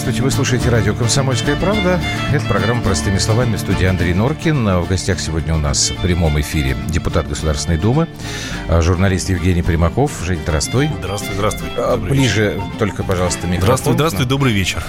Здравствуйте, 0.00 0.22
вы 0.22 0.30
слушаете 0.30 0.70
радио 0.70 0.94
«Комсомольская 0.94 1.56
правда». 1.56 2.00
Это 2.32 2.46
программа 2.46 2.80
«Простыми 2.80 3.18
словами» 3.18 3.56
в 3.56 3.60
студии 3.60 3.84
Андрей 3.84 4.14
Норкин. 4.14 4.80
В 4.80 4.88
гостях 4.88 5.20
сегодня 5.20 5.54
у 5.54 5.58
нас 5.58 5.90
в 5.90 6.00
прямом 6.00 6.40
эфире 6.40 6.74
депутат 6.88 7.28
Государственной 7.28 7.76
Думы, 7.76 8.08
а, 8.66 8.80
журналист 8.80 9.28
Евгений 9.28 9.60
Примаков. 9.60 10.12
Жень, 10.24 10.40
здравствуй. 10.42 10.88
Здравствуй, 11.00 11.34
здравствуй. 11.34 11.68
А, 11.76 11.96
добрый 11.96 12.12
Ближе 12.12 12.54
вечер. 12.54 12.62
только, 12.78 13.04
пожалуйста, 13.04 13.46
микрофон. 13.46 13.62
Здравствуй, 13.62 13.92
здравствуй, 13.92 14.24
добрый 14.24 14.54
вечер. 14.54 14.82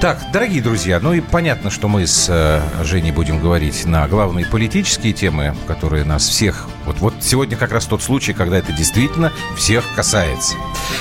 Так, 0.00 0.20
дорогие 0.32 0.60
друзья, 0.60 0.98
ну 0.98 1.12
и 1.12 1.20
понятно, 1.20 1.70
что 1.70 1.86
мы 1.86 2.04
с 2.04 2.26
э, 2.28 2.60
Женей 2.82 3.12
будем 3.12 3.38
говорить 3.38 3.86
на 3.86 4.08
главные 4.08 4.46
политические 4.46 5.12
темы, 5.12 5.54
которые 5.68 6.02
нас 6.02 6.26
всех... 6.26 6.66
Вот, 6.86 7.00
вот 7.00 7.14
сегодня 7.20 7.56
как 7.56 7.72
раз 7.72 7.86
тот 7.86 8.02
случай, 8.02 8.32
когда 8.32 8.58
это 8.58 8.72
действительно 8.72 9.32
всех 9.56 9.84
касается. 9.94 10.54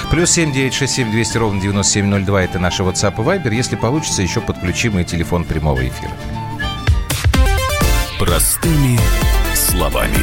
Плюс 0.09 0.31
семь 0.31 0.51
девять 0.51 0.73
шесть 0.73 0.93
семь 0.93 1.11
двести 1.11 1.37
ровно 1.37 1.61
девяносто 1.61 1.93
семь 1.93 2.07
ноль 2.07 2.25
два 2.25 2.41
это 2.41 2.59
наши 2.59 2.83
WhatsApp 2.83 3.13
и 3.17 3.21
Viber. 3.21 3.53
Если 3.53 3.75
получится, 3.75 4.21
еще 4.21 4.41
подключим 4.41 4.97
и 4.99 5.03
телефон 5.03 5.43
прямого 5.43 5.87
эфира. 5.87 6.11
Простыми 8.19 8.99
словами. 9.53 10.17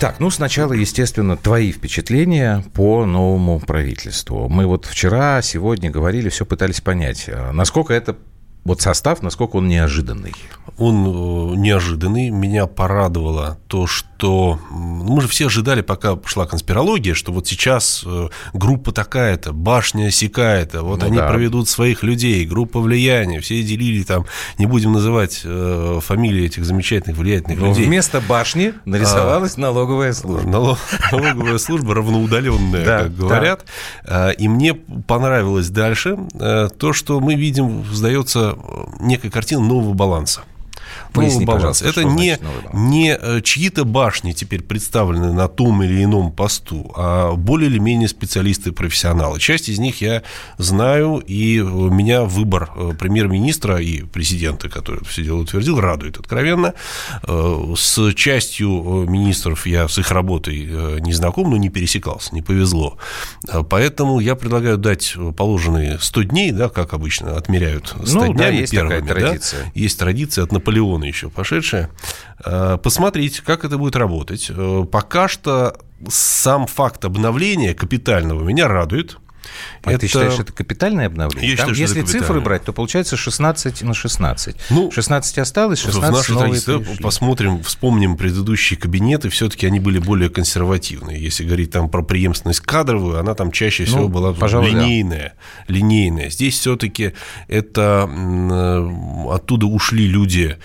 Так, 0.00 0.18
ну 0.18 0.30
сначала, 0.30 0.72
естественно, 0.72 1.36
твои 1.36 1.70
впечатления 1.70 2.64
по 2.74 3.06
новому 3.06 3.60
правительству. 3.60 4.48
Мы 4.48 4.66
вот 4.66 4.84
вчера, 4.84 5.40
сегодня 5.42 5.90
говорили, 5.92 6.28
все 6.28 6.44
пытались 6.44 6.80
понять, 6.80 7.26
а 7.28 7.52
насколько 7.52 7.94
это 7.94 8.16
вот 8.64 8.80
состав, 8.80 9.22
насколько 9.22 9.56
он 9.56 9.68
неожиданный? 9.68 10.34
Он 10.78 11.54
э, 11.54 11.56
неожиданный. 11.56 12.30
Меня 12.30 12.66
порадовало 12.66 13.58
то, 13.66 13.86
что 13.86 14.08
мы 14.30 15.20
же 15.20 15.28
все 15.28 15.46
ожидали, 15.46 15.80
пока 15.80 16.18
шла 16.24 16.46
конспирология, 16.46 17.14
что 17.14 17.32
вот 17.32 17.46
сейчас 17.46 18.02
э, 18.06 18.28
группа 18.52 18.92
такая-то, 18.92 19.52
башня 19.52 20.10
сякая-то, 20.10 20.82
вот 20.82 21.00
ну, 21.00 21.06
они 21.06 21.16
да. 21.16 21.28
проведут 21.28 21.68
своих 21.68 22.02
людей, 22.02 22.44
группа 22.46 22.80
влияния, 22.80 23.40
все 23.40 23.62
делили 23.62 24.02
там, 24.02 24.26
не 24.58 24.66
будем 24.66 24.92
называть 24.92 25.42
э, 25.44 26.00
фамилии 26.02 26.46
этих 26.46 26.64
замечательных 26.64 27.18
влиятельных 27.18 27.58
Но 27.58 27.68
людей. 27.68 27.86
вместо 27.86 28.20
башни 28.20 28.74
нарисовалась 28.84 29.56
а, 29.56 29.60
налоговая 29.60 30.12
служба. 30.12 30.48
Налог, 30.52 30.78
налоговая 31.10 31.58
служба 31.58 31.94
равноудаленная, 31.94 32.84
как 32.84 33.16
говорят. 33.16 33.64
А, 34.04 34.30
и 34.30 34.48
мне 34.48 34.74
понравилось 34.74 35.68
дальше 35.68 36.16
то, 36.78 36.92
что 36.92 37.20
мы 37.20 37.34
видим, 37.34 37.84
сдается 37.92 38.56
некая 39.00 39.30
картина 39.30 39.62
нового 39.62 39.94
баланса. 39.94 40.42
Поясни, 41.12 41.44
новый 41.44 41.60
баланс. 41.60 41.82
Это 41.82 42.04
не, 42.04 42.38
не 42.72 43.16
э, 43.20 43.40
чьи-то 43.42 43.84
башни 43.84 44.32
теперь 44.32 44.62
представлены 44.62 45.32
на 45.32 45.48
том 45.48 45.82
или 45.82 46.04
ином 46.04 46.32
посту, 46.32 46.92
а 46.96 47.34
более 47.34 47.70
или 47.70 47.78
менее 47.78 48.08
специалисты-профессионалы. 48.08 49.38
Часть 49.38 49.68
из 49.68 49.78
них 49.78 50.00
я 50.00 50.22
знаю, 50.58 51.22
и 51.26 51.58
меня 51.58 52.22
выбор 52.22 52.70
э, 52.76 52.92
премьер-министра 52.98 53.78
и 53.78 54.02
президента, 54.02 54.68
который 54.68 55.04
все 55.04 55.22
дело 55.22 55.40
утвердил, 55.40 55.80
радует 55.80 56.18
откровенно. 56.18 56.74
Э, 57.26 57.74
с 57.76 58.12
частью 58.14 58.68
министров 59.08 59.66
я 59.66 59.88
с 59.88 59.98
их 59.98 60.10
работой 60.10 61.00
не 61.00 61.12
знаком, 61.12 61.50
но 61.50 61.56
не 61.56 61.68
пересекался, 61.68 62.34
не 62.34 62.42
повезло. 62.42 62.98
Поэтому 63.68 64.20
я 64.20 64.34
предлагаю 64.34 64.78
дать 64.78 65.14
положенные 65.36 65.98
100 66.00 66.22
дней, 66.22 66.52
да, 66.52 66.68
как 66.68 66.92
обычно 66.94 67.36
отмеряют 67.36 67.94
100 68.04 68.18
ну, 68.18 68.32
днями 68.32 68.36
да, 68.36 68.48
есть 68.48 68.72
первыми. 68.72 69.00
Такая 69.00 69.20
традиция. 69.20 69.64
Да? 69.64 69.70
Есть 69.74 69.98
традиция 69.98 70.44
от 70.44 70.52
Наполеона 70.52 70.81
Барселоны 70.82 71.04
еще 71.04 71.30
пошедшая, 71.30 71.90
э, 72.44 72.78
посмотреть, 72.82 73.40
как 73.40 73.64
это 73.64 73.78
будет 73.78 73.96
работать. 73.96 74.50
Э, 74.50 74.84
пока 74.90 75.28
что 75.28 75.76
сам 76.08 76.66
факт 76.66 77.04
обновления 77.04 77.74
капитального 77.74 78.42
меня 78.42 78.66
радует. 78.66 79.18
А 79.82 79.90
это... 79.90 80.00
ты 80.00 80.06
считаешь, 80.08 80.38
это 80.38 80.52
капитальное 80.52 81.06
обновление? 81.06 81.50
Я 81.50 81.56
Там, 81.56 81.74
считаю, 81.74 81.88
если 81.88 82.02
цифры 82.02 82.40
брать, 82.40 82.64
то 82.64 82.72
получается 82.72 83.16
16 83.16 83.82
на 83.82 83.94
16. 83.94 84.56
Ну, 84.70 84.90
16 84.90 85.38
осталось, 85.38 85.80
16 85.80 86.10
в 86.10 86.12
нашей 86.12 86.34
новые 86.34 86.62
пришли. 86.62 87.02
Посмотрим, 87.02 87.62
вспомним 87.62 88.16
предыдущие 88.16 88.78
кабинеты, 88.78 89.28
все-таки 89.28 89.66
они 89.66 89.80
были 89.80 89.98
более 89.98 90.30
консервативные. 90.30 91.20
Если 91.20 91.44
говорить 91.44 91.70
там 91.70 91.88
про 91.88 92.02
преемственность 92.02 92.60
кадровую, 92.60 93.18
она 93.18 93.34
там 93.34 93.50
чаще 93.50 93.84
всего 93.84 94.02
ну, 94.02 94.08
была 94.08 94.32
пожалуй, 94.32 94.70
линейная. 94.70 95.34
Да. 95.68 95.74
Линейная. 95.74 96.30
Здесь 96.30 96.58
все-таки 96.58 97.12
это 97.48 98.04
оттуда 99.30 99.66
ушли 99.66 100.06
люди. 100.06 100.56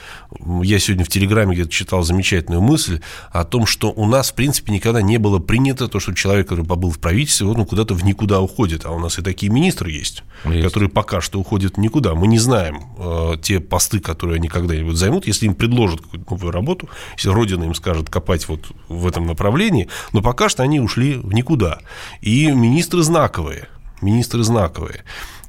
Я 0.61 0.79
сегодня 0.79 1.05
в 1.05 1.09
Телеграме 1.09 1.55
где-то 1.55 1.69
читал 1.69 2.03
замечательную 2.03 2.61
мысль 2.61 3.01
о 3.31 3.43
том, 3.43 3.65
что 3.65 3.91
у 3.91 4.05
нас, 4.05 4.31
в 4.31 4.33
принципе, 4.33 4.71
никогда 4.71 5.01
не 5.01 5.17
было 5.17 5.39
принято 5.39 5.87
то, 5.87 5.99
что 5.99 6.13
человек, 6.13 6.47
который 6.47 6.65
побыл 6.65 6.91
в 6.91 6.99
правительстве, 6.99 7.47
он 7.47 7.65
куда-то 7.65 7.93
в 7.93 8.03
никуда 8.03 8.41
уходит. 8.41 8.66
А 8.85 8.91
у 8.91 8.99
нас 8.99 9.19
и 9.19 9.21
такие 9.21 9.51
министры 9.51 9.91
есть, 9.91 10.23
есть. 10.45 10.63
которые 10.63 10.89
пока 10.89 11.21
что 11.21 11.39
уходят 11.39 11.77
никуда. 11.77 12.13
Мы 12.15 12.27
не 12.27 12.39
знаем 12.39 12.81
э, 12.97 13.33
те 13.41 13.59
посты, 13.59 13.99
которые 13.99 14.37
они 14.37 14.47
когда-нибудь 14.47 14.95
займут, 14.95 15.27
если 15.27 15.45
им 15.45 15.55
предложат 15.55 16.01
какую-то 16.01 16.31
новую 16.31 16.51
работу, 16.51 16.89
если 17.15 17.29
Родина 17.29 17.63
им 17.63 17.75
скажет 17.75 18.09
копать 18.09 18.47
вот 18.47 18.71
в 18.87 19.07
этом 19.07 19.27
направлении, 19.27 19.87
но 20.13 20.21
пока 20.21 20.49
что 20.49 20.63
они 20.63 20.79
ушли 20.79 21.15
в 21.15 21.33
никуда. 21.33 21.79
И 22.21 22.51
министры 22.51 23.03
знаковые, 23.03 23.67
министры 24.01 24.43
знаковые. 24.43 25.03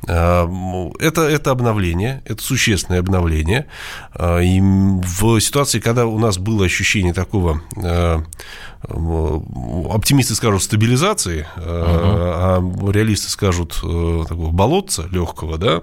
Э, 0.07 0.47
это, 1.01 1.23
это 1.23 1.51
обновление, 1.51 2.23
это 2.25 2.43
существенное 2.43 3.01
обновление. 3.01 3.67
Э, 4.15 4.43
и 4.43 4.61
в 4.61 5.41
ситуации, 5.41 5.81
когда 5.81 6.07
у 6.07 6.19
нас 6.19 6.39
было 6.39 6.65
ощущение 6.65 7.13
такого 7.13 7.63
э, 7.77 8.23
оптимисты 8.83 10.35
скажут 10.35 10.63
стабилизации, 10.63 11.47
uh-huh. 11.57 11.63
а 11.67 12.91
реалисты 12.93 13.29
скажут 13.29 13.81
э, 13.83 14.25
такого 14.29 14.51
болотца 14.53 15.09
легкого, 15.11 15.59
да, 15.59 15.83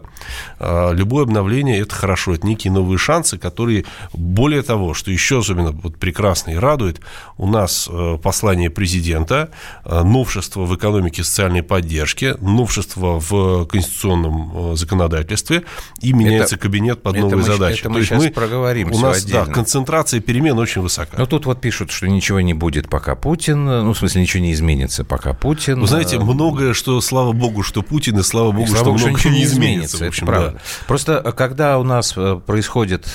а 0.59 0.91
любое 0.93 1.23
обновление 1.23 1.79
это 1.79 1.93
хорошо, 1.93 2.33
это 2.33 2.47
некие 2.47 2.71
новые 2.71 2.97
шансы, 2.97 3.37
которые, 3.37 3.85
более 4.13 4.61
того, 4.61 4.93
что 4.93 5.11
еще 5.11 5.39
особенно 5.39 5.71
вот 5.71 5.97
прекрасно 5.97 6.51
и 6.51 6.55
радует, 6.55 7.01
у 7.37 7.47
нас 7.47 7.89
э, 7.91 8.17
послание 8.23 8.69
президента, 8.69 9.49
э, 9.83 10.03
новшество 10.03 10.63
в 10.63 10.73
экономике 10.75 11.23
социальной 11.23 11.63
поддержки, 11.63 12.35
новшество 12.39 13.19
в 13.19 13.65
конституционном 13.65 14.77
законодательстве, 14.77 15.63
и 16.01 16.13
меняется 16.13 16.55
это, 16.55 16.63
кабинет 16.63 17.03
под 17.03 17.17
новые 17.17 17.37
мы, 17.37 17.43
задачи. 17.43 17.81
Это 17.81 17.89
мы 17.89 17.99
То 17.99 18.05
сейчас 18.05 18.23
мы, 18.23 18.31
проговорим. 18.31 18.91
У 18.93 18.99
нас, 18.99 19.23
отдельно. 19.23 19.45
да, 19.45 19.51
концентрация 19.51 20.21
перемен 20.21 20.57
очень 20.57 20.81
высока. 20.81 21.17
Но 21.17 21.25
тут 21.25 21.45
вот 21.45 21.59
пишут, 21.59 21.91
что 21.91 22.07
ничего 22.07 22.39
не 22.39 22.53
будет 22.53 22.84
будет, 22.85 22.89
пока 22.89 23.15
Путин, 23.15 23.65
ну, 23.65 23.93
в 23.93 23.97
смысле, 23.97 24.21
ничего 24.21 24.43
не 24.43 24.53
изменится, 24.53 25.03
пока 25.03 25.33
Путин. 25.33 25.79
Вы 25.81 25.87
знаете, 25.87 26.17
э, 26.17 26.19
многое, 26.19 26.73
что, 26.73 27.01
слава 27.01 27.31
богу, 27.33 27.63
что 27.63 27.81
Путин, 27.81 28.17
и 28.19 28.23
слава 28.23 28.51
богу, 28.51 28.63
и, 28.63 28.67
слава 28.67 28.83
что 28.83 28.91
богу, 28.91 28.99
многое 28.99 29.15
ничего 29.15 29.33
не 29.33 29.43
изменится. 29.43 29.97
В 29.97 30.07
общем, 30.07 30.25
правда. 30.25 30.51
Да. 30.51 30.59
Просто 30.87 31.21
э, 31.23 31.31
когда 31.31 31.77
у 31.79 31.83
нас 31.83 32.13
э, 32.15 32.39
происходит, 32.45 33.07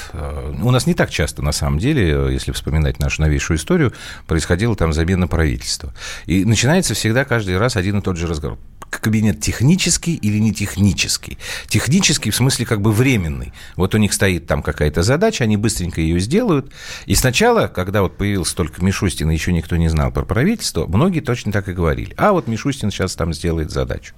у 0.62 0.70
нас 0.70 0.86
не 0.86 0.94
так 0.94 1.10
часто, 1.10 1.42
на 1.42 1.52
самом 1.52 1.78
деле, 1.78 2.32
если 2.32 2.52
вспоминать 2.52 2.98
нашу 2.98 3.22
новейшую 3.22 3.56
историю, 3.56 3.92
происходила 4.26 4.74
там 4.76 4.92
замена 4.92 5.28
правительства. 5.28 5.94
И 6.26 6.44
начинается 6.44 6.94
всегда 6.94 7.24
каждый 7.24 7.58
раз 7.58 7.76
один 7.76 7.98
и 7.98 8.02
тот 8.02 8.16
же 8.16 8.26
разговор 8.26 8.58
кабинет 8.98 9.40
технический 9.40 10.16
или 10.16 10.38
не 10.38 10.52
технический. 10.52 11.38
Технический 11.68 12.30
в 12.30 12.36
смысле 12.36 12.66
как 12.66 12.80
бы 12.80 12.92
временный. 12.92 13.52
Вот 13.76 13.94
у 13.94 13.98
них 13.98 14.12
стоит 14.12 14.46
там 14.46 14.62
какая-то 14.62 15.02
задача, 15.02 15.44
они 15.44 15.56
быстренько 15.56 16.00
ее 16.00 16.18
сделают. 16.20 16.72
И 17.06 17.14
сначала, 17.14 17.68
когда 17.68 18.02
вот 18.02 18.16
появился 18.16 18.56
только 18.56 18.84
Мишустин, 18.84 19.30
и 19.30 19.34
еще 19.34 19.52
никто 19.52 19.76
не 19.76 19.88
знал 19.88 20.10
про 20.10 20.24
правительство, 20.24 20.86
многие 20.86 21.20
точно 21.20 21.52
так 21.52 21.68
и 21.68 21.72
говорили. 21.72 22.14
А 22.16 22.32
вот 22.32 22.48
Мишустин 22.48 22.90
сейчас 22.90 23.14
там 23.14 23.32
сделает 23.32 23.70
задачу. 23.70 24.14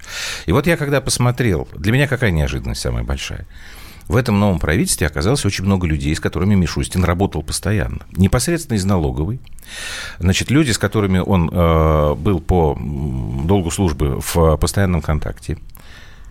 И 0.46 0.52
вот 0.52 0.66
я 0.66 0.76
когда 0.76 1.00
посмотрел, 1.00 1.68
для 1.74 1.92
меня 1.92 2.08
какая 2.08 2.30
неожиданность 2.30 2.80
самая 2.80 3.04
большая– 3.04 3.46
в 4.12 4.16
этом 4.16 4.38
новом 4.38 4.58
правительстве 4.58 5.06
оказалось 5.06 5.44
очень 5.44 5.64
много 5.64 5.86
людей, 5.86 6.14
с 6.14 6.20
которыми 6.20 6.54
Мишустин 6.54 7.02
работал 7.02 7.42
постоянно. 7.42 8.00
Непосредственно 8.12 8.76
из 8.76 8.84
налоговой. 8.84 9.40
Значит, 10.18 10.50
люди, 10.50 10.70
с 10.70 10.78
которыми 10.78 11.18
он 11.18 11.50
э, 11.50 12.14
был 12.16 12.40
по 12.40 12.78
долгу 12.78 13.70
службы 13.70 14.20
в 14.20 14.56
постоянном 14.58 15.00
контакте. 15.00 15.56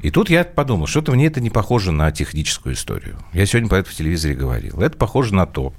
И 0.02 0.10
тут 0.10 0.30
я 0.30 0.44
подумал, 0.44 0.88
что-то 0.88 1.12
мне 1.12 1.28
это 1.28 1.42
не 1.42 1.50
похоже 1.50 1.92
на 1.92 2.12
техническую 2.12 2.76
историю. 2.76 3.18
Я 3.34 3.46
сегодня 3.46 3.70
по 3.70 3.76
этому 3.76 3.94
в 3.94 3.98
телевизоре 3.98 4.36
говорил. 4.36 4.80
Это 4.82 4.98
похоже 4.98 5.34
на 5.34 5.46
то, 5.46 5.74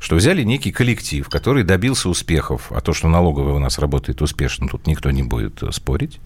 что 0.00 0.16
взяли 0.16 0.42
некий 0.42 0.70
коллектив, 0.70 1.28
который 1.28 1.64
добился 1.64 2.08
успехов, 2.08 2.70
а 2.70 2.80
то, 2.80 2.92
что 2.92 3.08
налоговая 3.08 3.54
у 3.54 3.58
нас 3.58 3.78
работает 3.78 4.22
успешно, 4.22 4.68
тут 4.68 4.86
никто 4.86 5.10
не 5.10 5.22
будет 5.22 5.62
э, 5.62 5.72
спорить. 5.72 6.20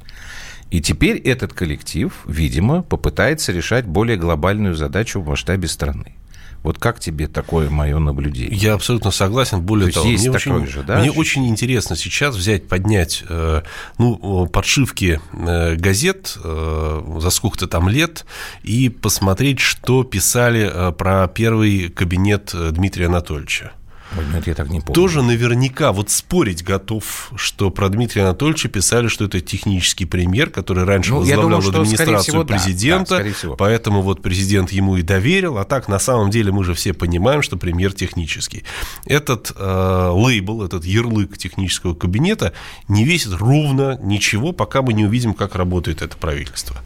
И 0.72 0.80
теперь 0.80 1.19
этот 1.19 1.52
коллектив, 1.52 2.10
видимо, 2.26 2.82
попытается 2.82 3.52
решать 3.52 3.84
более 3.84 4.16
глобальную 4.16 4.74
задачу 4.74 5.20
в 5.20 5.28
масштабе 5.28 5.69
страны. 5.69 6.14
Вот 6.62 6.78
как 6.78 6.98
тебе 6.98 7.28
такое 7.28 7.69
мое 7.69 7.98
наблюдение? 7.98 8.56
Я 8.56 8.72
абсолютно 8.72 9.10
согласен. 9.10 9.60
Более 9.60 9.88
То 9.88 10.00
того, 10.00 10.06
мне, 10.08 10.30
очень, 10.30 10.66
же, 10.66 10.82
да? 10.82 11.00
мне 11.00 11.10
очень 11.10 11.46
интересно 11.46 11.94
сейчас 11.94 12.36
взять, 12.36 12.69
поднять 12.69 13.22
э, 13.28 13.60
ну, 13.98 14.46
подшивки 14.46 15.20
э, 15.34 15.74
газет 15.74 16.38
э, 16.42 17.19
за 17.19 17.28
сколько-то 17.28 17.66
там 17.66 17.90
лет 17.90 18.24
и 18.62 18.88
посмотреть, 18.88 19.60
что 19.60 20.04
писали 20.04 20.72
про 20.96 21.28
первый 21.28 21.90
кабинет 21.90 22.54
Дмитрия 22.54 23.06
Анатольевича. 23.06 23.72
Ой, 24.16 24.24
нет, 24.32 24.46
я 24.46 24.54
так 24.54 24.68
не 24.68 24.80
помню. 24.80 24.94
Тоже 24.94 25.22
наверняка 25.22 25.92
вот 25.92 26.10
спорить 26.10 26.62
готов, 26.62 27.32
что 27.36 27.70
про 27.70 27.88
Дмитрия 27.88 28.22
Анатольевича 28.22 28.68
писали, 28.68 29.08
что 29.08 29.24
это 29.24 29.40
технический 29.40 30.04
премьер, 30.04 30.50
который 30.50 30.84
раньше 30.84 31.12
ну, 31.12 31.18
возглавлял 31.18 31.60
думаю, 31.62 31.82
администрацию 31.82 32.18
всего, 32.22 32.44
президента, 32.44 33.18
да, 33.18 33.48
да, 33.48 33.54
поэтому 33.56 34.02
вот 34.02 34.20
президент 34.22 34.70
ему 34.70 34.96
и 34.96 35.02
доверил, 35.02 35.58
а 35.58 35.64
так 35.64 35.88
на 35.88 35.98
самом 35.98 36.30
деле 36.30 36.52
мы 36.52 36.64
же 36.64 36.74
все 36.74 36.92
понимаем, 36.92 37.42
что 37.42 37.56
премьер 37.56 37.92
технический. 37.92 38.64
Этот 39.06 39.52
э, 39.56 40.10
лейбл, 40.12 40.62
этот 40.62 40.84
ярлык 40.84 41.38
технического 41.38 41.94
кабинета 41.94 42.52
не 42.88 43.04
весит 43.04 43.32
ровно 43.32 43.98
ничего, 44.02 44.52
пока 44.52 44.82
мы 44.82 44.92
не 44.92 45.06
увидим, 45.06 45.32
как 45.32 45.54
работает 45.54 46.02
это 46.02 46.16
правительство. 46.16 46.76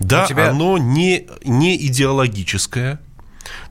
Да, 0.00 0.26
тебя... 0.26 0.50
оно 0.50 0.78
не, 0.78 1.28
не 1.44 1.76
идеологическое, 1.86 3.00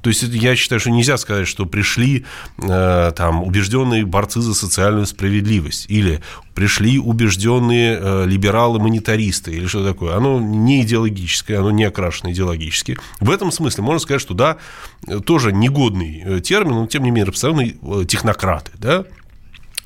то 0.01 0.09
есть 0.09 0.23
я 0.23 0.55
считаю, 0.55 0.79
что 0.79 0.89
нельзя 0.89 1.17
сказать, 1.17 1.47
что 1.47 1.65
пришли 1.65 2.25
э, 2.57 3.11
там 3.15 3.43
убежденные 3.43 4.05
борцы 4.05 4.41
за 4.41 4.53
социальную 4.53 5.05
справедливость 5.05 5.85
или 5.89 6.21
пришли 6.55 6.99
убежденные 6.99 7.97
э, 7.99 8.25
либералы-монетаристы 8.25 9.51
или 9.51 9.67
что 9.67 9.85
такое. 9.87 10.15
Оно 10.15 10.39
не 10.39 10.81
идеологическое, 10.81 11.59
оно 11.59 11.71
не 11.71 11.83
окрашено 11.83 12.31
идеологически. 12.31 12.97
В 13.19 13.29
этом 13.29 13.51
смысле 13.51 13.83
можно 13.83 13.99
сказать, 13.99 14.21
что 14.21 14.33
да, 14.33 14.57
тоже 15.25 15.51
негодный 15.51 16.23
э, 16.25 16.39
термин, 16.41 16.73
но 16.73 16.87
тем 16.87 17.03
не 17.03 17.11
менее 17.11 17.27
представлены 17.27 17.77
э, 17.81 18.05
технократы, 18.05 18.71
да, 18.75 19.05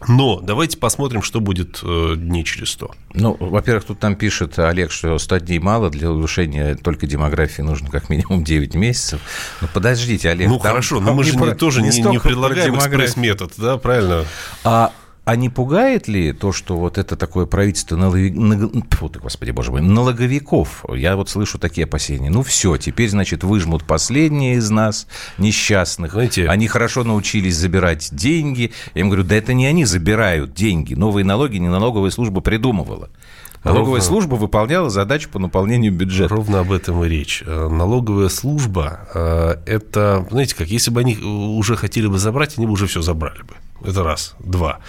но 0.07 0.39
давайте 0.39 0.77
посмотрим, 0.77 1.21
что 1.21 1.39
будет 1.39 1.79
э, 1.83 2.15
дней 2.17 2.43
через 2.43 2.71
100. 2.71 2.91
Ну, 3.13 3.37
во-первых, 3.39 3.85
тут 3.85 4.01
нам 4.01 4.15
пишет 4.15 4.59
Олег, 4.59 4.91
что 4.91 5.17
100 5.17 5.39
дней 5.39 5.59
мало, 5.59 5.89
для 5.89 6.11
улучшения 6.11 6.75
только 6.75 7.07
демографии 7.07 7.61
нужно 7.61 7.89
как 7.89 8.09
минимум 8.09 8.43
9 8.43 8.75
месяцев. 8.75 9.21
Ну, 9.61 9.67
подождите, 9.73 10.29
Олег. 10.29 10.49
Ну, 10.49 10.59
хорошо, 10.59 10.99
но 10.99 11.13
мы 11.13 11.23
же 11.23 11.35
не, 11.35 11.53
тоже 11.55 11.81
не, 11.81 11.89
не, 11.89 12.01
не 12.01 12.19
предлагаем 12.19 12.75
экспресс-метод, 12.75 13.53
да, 13.57 13.77
правильно? 13.77 14.25
А 14.63 14.91
а 15.25 15.35
не 15.35 15.49
пугает 15.49 16.07
ли 16.07 16.33
то, 16.33 16.51
что 16.51 16.77
вот 16.77 16.99
это 16.99 17.15
такое 17.15 17.47
правительство. 17.47 17.97
Фу 17.97 19.09
ты, 19.09 19.19
господи, 19.19 19.49
боже 19.49 19.71
мой, 19.71 19.81
налоговиков? 19.81 20.85
Я 20.93 21.15
вот 21.15 21.29
слышу 21.29 21.57
такие 21.57 21.85
опасения. 21.85 22.29
Ну 22.29 22.43
все, 22.43 22.77
теперь, 22.77 23.09
значит, 23.09 23.43
выжмут 23.43 23.83
последние 23.85 24.55
из 24.55 24.69
нас, 24.69 25.07
несчастных. 25.39 26.11
Знаете... 26.11 26.47
Они 26.47 26.67
хорошо 26.67 27.03
научились 27.03 27.55
забирать 27.57 28.09
деньги. 28.11 28.71
Я 28.93 29.01
им 29.01 29.09
говорю, 29.09 29.23
да 29.23 29.35
это 29.35 29.53
не 29.53 29.65
они 29.65 29.83
забирают 29.85 30.53
деньги. 30.53 30.93
Новые 30.93 31.25
налоги 31.25 31.57
не 31.57 31.69
налоговая 31.69 32.11
служба 32.11 32.41
придумывала. 32.41 33.09
Налоговая 33.63 33.95
Ровно... 33.95 34.03
служба 34.03 34.35
выполняла 34.35 34.91
задачу 34.91 35.27
по 35.29 35.39
наполнению 35.39 35.91
бюджета. 35.91 36.35
Ровно 36.35 36.59
об 36.59 36.71
этом 36.71 37.03
и 37.03 37.09
речь. 37.09 37.43
Э, 37.47 37.67
налоговая 37.67 38.29
служба 38.29 39.09
э,– 39.11 39.55
это, 39.65 40.27
знаете 40.29 40.55
как, 40.55 40.67
если 40.67 40.91
бы 40.91 40.99
они 40.99 41.17
уже 41.17 41.75
хотели 41.75 42.05
бы 42.05 42.19
забрать, 42.19 42.59
они 42.59 42.67
бы 42.67 42.73
уже 42.73 42.85
все 42.85 43.01
забрали 43.01 43.41
бы. 43.41 43.55
Это 43.83 44.03
раз. 44.03 44.35
Два. 44.39 44.79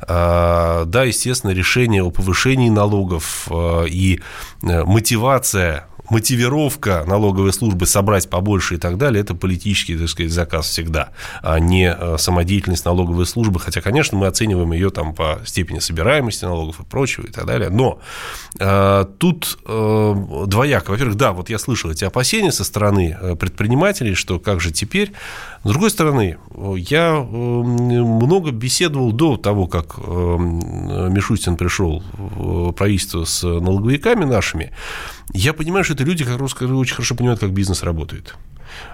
А, 0.00 0.84
да, 0.86 1.04
естественно, 1.04 1.50
решение 1.50 2.02
о 2.02 2.10
повышении 2.10 2.70
налогов 2.70 3.48
а, 3.50 3.84
и 3.84 4.20
э, 4.62 4.84
мотивация 4.84 5.86
мотивировка 6.10 7.04
налоговой 7.06 7.52
службы 7.52 7.86
собрать 7.86 8.28
побольше 8.28 8.74
и 8.74 8.78
так 8.78 8.98
далее, 8.98 9.22
это 9.22 9.34
политический, 9.34 9.96
так 9.96 10.08
сказать, 10.08 10.32
заказ 10.32 10.68
всегда, 10.68 11.10
а 11.42 11.58
не 11.58 11.94
э, 11.96 12.16
самодеятельность 12.18 12.84
налоговой 12.84 13.26
службы. 13.26 13.60
Хотя, 13.60 13.80
конечно, 13.80 14.18
мы 14.18 14.26
оцениваем 14.26 14.72
ее 14.72 14.90
там 14.90 15.14
по 15.14 15.40
степени 15.44 15.78
собираемости 15.78 16.44
налогов 16.44 16.80
и 16.80 16.84
прочего 16.84 17.26
и 17.26 17.30
так 17.30 17.46
далее. 17.46 17.70
Но 17.70 18.00
э, 18.58 19.04
тут 19.18 19.58
э, 19.64 20.14
двояко. 20.46 20.90
Во-первых, 20.90 21.16
да, 21.16 21.32
вот 21.32 21.48
я 21.48 21.58
слышал 21.58 21.90
эти 21.90 22.04
опасения 22.04 22.52
со 22.52 22.64
стороны 22.64 23.36
предпринимателей, 23.38 24.14
что 24.14 24.38
как 24.38 24.60
же 24.60 24.72
теперь. 24.72 25.12
С 25.62 25.68
другой 25.68 25.90
стороны, 25.90 26.38
я 26.76 27.16
э, 27.16 27.24
много 27.26 28.50
беседовал 28.50 29.12
до 29.12 29.36
того, 29.36 29.66
как 29.66 29.98
Мишустин 29.98 31.56
пришел 31.56 32.02
в 32.16 32.72
правительство 32.72 33.24
с 33.24 33.42
налоговиками 33.42 34.24
нашими. 34.24 34.72
Я 35.32 35.52
понимаю, 35.52 35.84
что 35.84 35.94
это 35.94 36.04
люди, 36.04 36.24
которые 36.24 36.48
очень 36.78 36.94
хорошо 36.94 37.14
понимают, 37.14 37.40
как 37.40 37.52
бизнес 37.52 37.82
работает. 37.82 38.36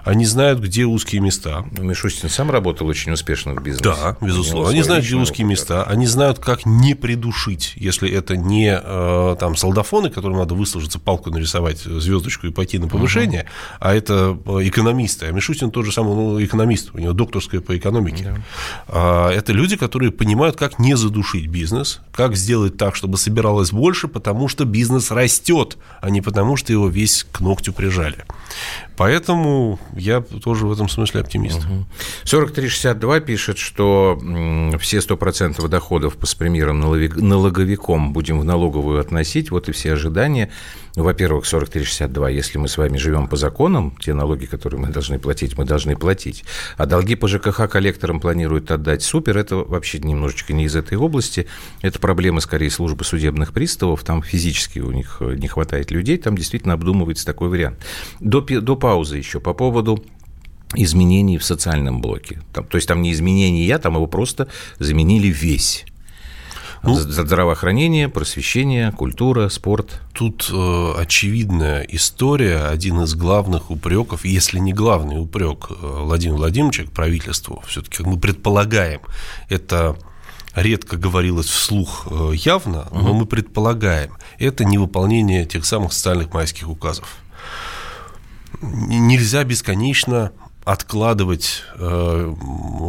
Они 0.03 0.25
знают, 0.25 0.59
где 0.59 0.85
узкие 0.85 1.21
места. 1.21 1.65
Ну, 1.77 1.83
Мишустин 1.83 2.29
сам 2.29 2.51
работал 2.51 2.87
очень 2.87 3.11
успешно 3.11 3.53
в 3.53 3.63
бизнесе. 3.63 3.83
Да, 3.83 4.17
безусловно. 4.21 4.69
Они 4.69 4.81
знают, 4.83 5.05
где 5.05 5.15
узкие 5.15 5.45
опыт. 5.45 5.59
места. 5.59 5.83
Они 5.83 6.05
знают, 6.05 6.39
как 6.39 6.65
не 6.65 6.93
придушить, 6.95 7.73
если 7.75 8.09
это 8.09 8.37
не 8.37 8.79
э, 8.81 9.35
там 9.39 9.55
солдафоны, 9.55 10.09
которым 10.09 10.37
надо 10.37 10.55
выслужиться, 10.55 10.99
палку 10.99 11.29
нарисовать, 11.31 11.79
звездочку 11.79 12.47
и 12.47 12.51
пойти 12.51 12.79
на 12.79 12.87
повышение, 12.87 13.41
угу. 13.41 13.49
а 13.79 13.93
это 13.93 14.37
э, 14.45 14.67
экономисты. 14.67 15.27
А 15.27 15.31
Мишустин 15.31 15.71
тот 15.71 15.85
же 15.85 15.91
самый 15.91 16.15
ну, 16.15 16.43
экономист, 16.43 16.91
у 16.93 16.99
него 16.99 17.13
докторская 17.13 17.61
по 17.61 17.77
экономике. 17.77 18.23
Да. 18.23 18.41
А, 18.87 19.31
это 19.31 19.53
люди, 19.53 19.75
которые 19.75 20.11
понимают, 20.11 20.55
как 20.55 20.79
не 20.79 20.95
задушить 20.95 21.47
бизнес, 21.47 22.01
как 22.13 22.35
сделать 22.35 22.77
так, 22.77 22.95
чтобы 22.95 23.17
собиралось 23.17 23.71
больше, 23.71 24.07
потому 24.07 24.47
что 24.47 24.65
бизнес 24.65 25.11
растет, 25.11 25.77
а 26.01 26.09
не 26.09 26.21
потому, 26.21 26.57
что 26.57 26.71
его 26.71 26.87
весь 26.87 27.25
к 27.31 27.41
ногтю 27.41 27.73
прижали. 27.73 28.25
Поэтому 28.95 29.79
я 29.95 30.21
тоже 30.21 30.65
в 30.65 30.71
этом 30.71 30.89
смысле 30.89 31.21
оптимист. 31.21 31.59
Угу. 31.59 31.85
4362 32.23 33.19
пишет, 33.19 33.57
что 33.57 34.19
все 34.79 34.97
100% 34.97 35.67
доходов 35.67 36.17
по 36.17 36.25
спримирам 36.25 36.79
налоговиком 36.79 38.13
будем 38.13 38.39
в 38.39 38.45
налоговую 38.45 38.99
относить. 38.99 39.51
Вот 39.51 39.69
и 39.69 39.71
все 39.71 39.93
ожидания. 39.93 40.49
Во-первых, 40.95 41.45
4362, 41.45 42.29
если 42.29 42.57
мы 42.57 42.67
с 42.67 42.75
вами 42.75 42.97
живем 42.97 43.27
по 43.27 43.35
законам, 43.35 43.95
те 43.99 44.15
налоги, 44.15 44.45
которые 44.45 44.79
мы 44.79 44.87
должны 44.87 45.19
платить, 45.19 45.55
мы 45.55 45.63
должны 45.63 45.95
платить. 45.95 46.43
А 46.75 46.87
долги 46.87 47.13
по 47.13 47.27
ЖКХ 47.27 47.69
коллекторам 47.69 48.19
планируют 48.19 48.71
отдать. 48.71 49.03
Супер, 49.03 49.37
это 49.37 49.57
вообще 49.57 49.99
немножечко 49.99 50.53
не 50.53 50.65
из 50.65 50.75
этой 50.75 50.97
области. 50.97 51.45
Это 51.83 51.99
проблема, 51.99 52.39
скорее, 52.39 52.71
службы 52.71 53.03
судебных 53.03 53.53
приставов. 53.53 54.03
Там 54.03 54.23
физически 54.23 54.79
у 54.79 54.91
них 54.91 55.17
не 55.21 55.47
хватает 55.47 55.91
людей, 55.91 56.17
там 56.17 56.35
действительно 56.35 56.73
обдумывается 56.73 57.27
такой 57.27 57.49
вариант. 57.49 57.77
До, 58.19 58.41
до 58.55 58.75
паузы 58.75 59.17
еще 59.17 59.39
по 59.39 59.53
поводу 59.53 60.03
изменений 60.75 61.37
в 61.37 61.43
социальном 61.43 62.01
блоке. 62.01 62.41
Там, 62.53 62.65
то 62.65 62.77
есть 62.77 62.87
там 62.87 63.01
не 63.01 63.11
изменения, 63.11 63.77
там 63.77 63.95
его 63.95 64.07
просто 64.07 64.47
заменили 64.79 65.27
весь. 65.27 65.85
Ну, 66.83 66.93
Здравоохранение, 66.93 68.07
просвещение, 68.07 68.91
культура, 68.91 69.49
спорт. 69.49 69.99
Тут 70.13 70.49
э, 70.53 70.93
очевидная 70.97 71.81
история, 71.89 72.65
один 72.67 73.01
из 73.01 73.15
главных 73.15 73.71
упреков, 73.71 74.25
если 74.25 74.59
не 74.59 74.73
главный 74.73 75.19
упрек 75.19 75.67
э, 75.69 75.73
Владимира 75.79 76.37
Владимировича 76.37 76.83
к 76.83 76.91
правительству, 76.91 77.63
все-таки 77.67 78.03
мы 78.03 78.17
предполагаем, 78.17 79.01
это 79.49 79.97
редко 80.55 80.97
говорилось 80.97 81.47
вслух 81.47 82.07
э, 82.09 82.31
явно, 82.35 82.87
но 82.91 83.13
мы 83.13 83.25
предполагаем, 83.25 84.13
это 84.37 84.63
невыполнение 84.63 85.45
тех 85.45 85.65
самых 85.65 85.93
социальных 85.93 86.33
майских 86.33 86.69
указов. 86.69 87.17
Нельзя 88.61 89.43
бесконечно 89.43 90.31
откладывать 90.63 91.63
э, 91.75 92.33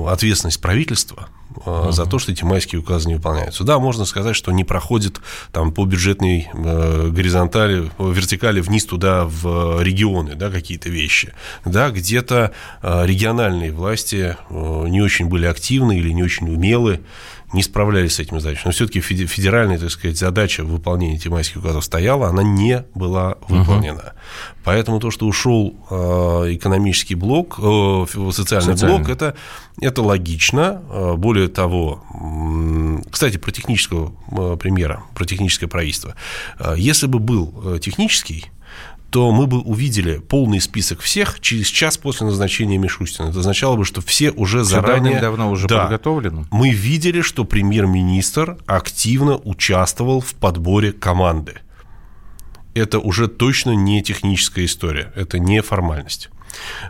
ответственность 0.09 0.61
правительства 0.61 1.29
uh-huh. 1.55 1.93
за 1.93 2.07
то, 2.07 2.19
что 2.19 2.33
эти 2.33 2.45
майские 2.45 2.81
указы 2.81 3.09
не 3.09 3.15
выполняются. 3.15 3.65
Да, 3.65 3.79
можно 3.79 4.05
сказать, 4.05 4.37
что 4.37 4.51
не 4.53 4.65
проходит 4.65 5.21
там 5.53 5.73
по 5.73 5.85
бюджетной 5.85 6.49
э, 6.53 7.09
горизонтали, 7.11 7.91
вертикали 7.99 8.61
вниз 8.61 8.85
туда 8.85 9.25
в 9.25 9.83
регионы, 9.83 10.35
да, 10.35 10.51
какие-то 10.51 10.89
вещи. 10.89 11.35
Да, 11.65 11.91
где-то 11.91 12.53
э, 12.83 13.07
региональные 13.07 13.73
власти 13.73 14.37
э, 14.51 14.85
не 14.89 15.01
очень 15.01 15.27
были 15.27 15.47
активны 15.47 15.99
или 15.99 16.11
не 16.11 16.23
очень 16.23 16.53
умелы 16.53 17.01
не 17.53 17.63
справлялись 17.63 18.15
с 18.15 18.21
этими 18.21 18.39
задачами. 18.39 18.67
Но 18.67 18.73
все-таки 18.73 19.01
федеральная, 19.01 19.79
так 19.79 19.91
сказать, 19.91 20.19
задача 20.19 20.65
выполнения 20.65 21.21
майских 21.31 21.59
указов 21.59 21.85
стояла, 21.85 22.29
она 22.29 22.43
не 22.43 22.85
была 22.95 23.37
выполнена. 23.49 23.99
Угу. 24.01 24.11
Поэтому 24.65 25.01
то, 25.01 25.11
что 25.11 25.27
ушел 25.27 25.75
э, 25.91 25.95
экономический 26.55 27.15
блок, 27.15 27.59
э, 27.59 28.07
социальный, 28.33 28.75
социальный 28.75 28.99
блок, 28.99 29.09
это, 29.09 29.35
это 29.81 30.03
логично. 30.03 30.83
Э, 30.91 31.15
более 31.17 31.49
того, 31.49 32.05
кстати, 33.11 33.39
про 33.39 33.51
технического 33.51 34.57
премьера, 34.57 35.03
про 35.15 35.25
техническое 35.25 35.69
правительство. 35.69 36.15
Если 36.77 37.07
бы 37.07 37.19
был 37.19 37.79
технический, 37.79 38.47
то 39.11 39.33
мы 39.33 39.47
бы 39.47 39.61
увидели 39.61 40.19
полный 40.19 40.61
список 40.61 41.01
всех 41.01 41.41
через 41.41 41.67
час 41.69 41.97
после 41.97 42.27
назначения 42.27 42.77
Мишустина. 42.77 43.29
Это 43.29 43.41
означало 43.41 43.77
бы, 43.77 43.85
что 43.85 44.01
все 44.03 44.31
уже 44.31 44.63
все 44.63 44.75
заранее... 44.75 45.21
давно 45.21 45.51
уже 45.51 45.67
да, 45.67 45.83
подготовлено. 45.83 46.47
Мы 46.51 46.71
видели, 46.71 47.23
что 47.23 47.45
премьер-министр 47.45 48.59
активно 48.67 49.37
участвовал 49.37 50.21
в 50.21 50.35
подборе 50.35 50.93
команды. 50.93 51.55
Это 52.75 52.99
уже 52.99 53.29
точно 53.29 53.71
не 53.71 54.03
техническая 54.03 54.67
история, 54.67 55.11
это 55.17 55.39
не 55.39 55.63
формальность. 55.63 56.29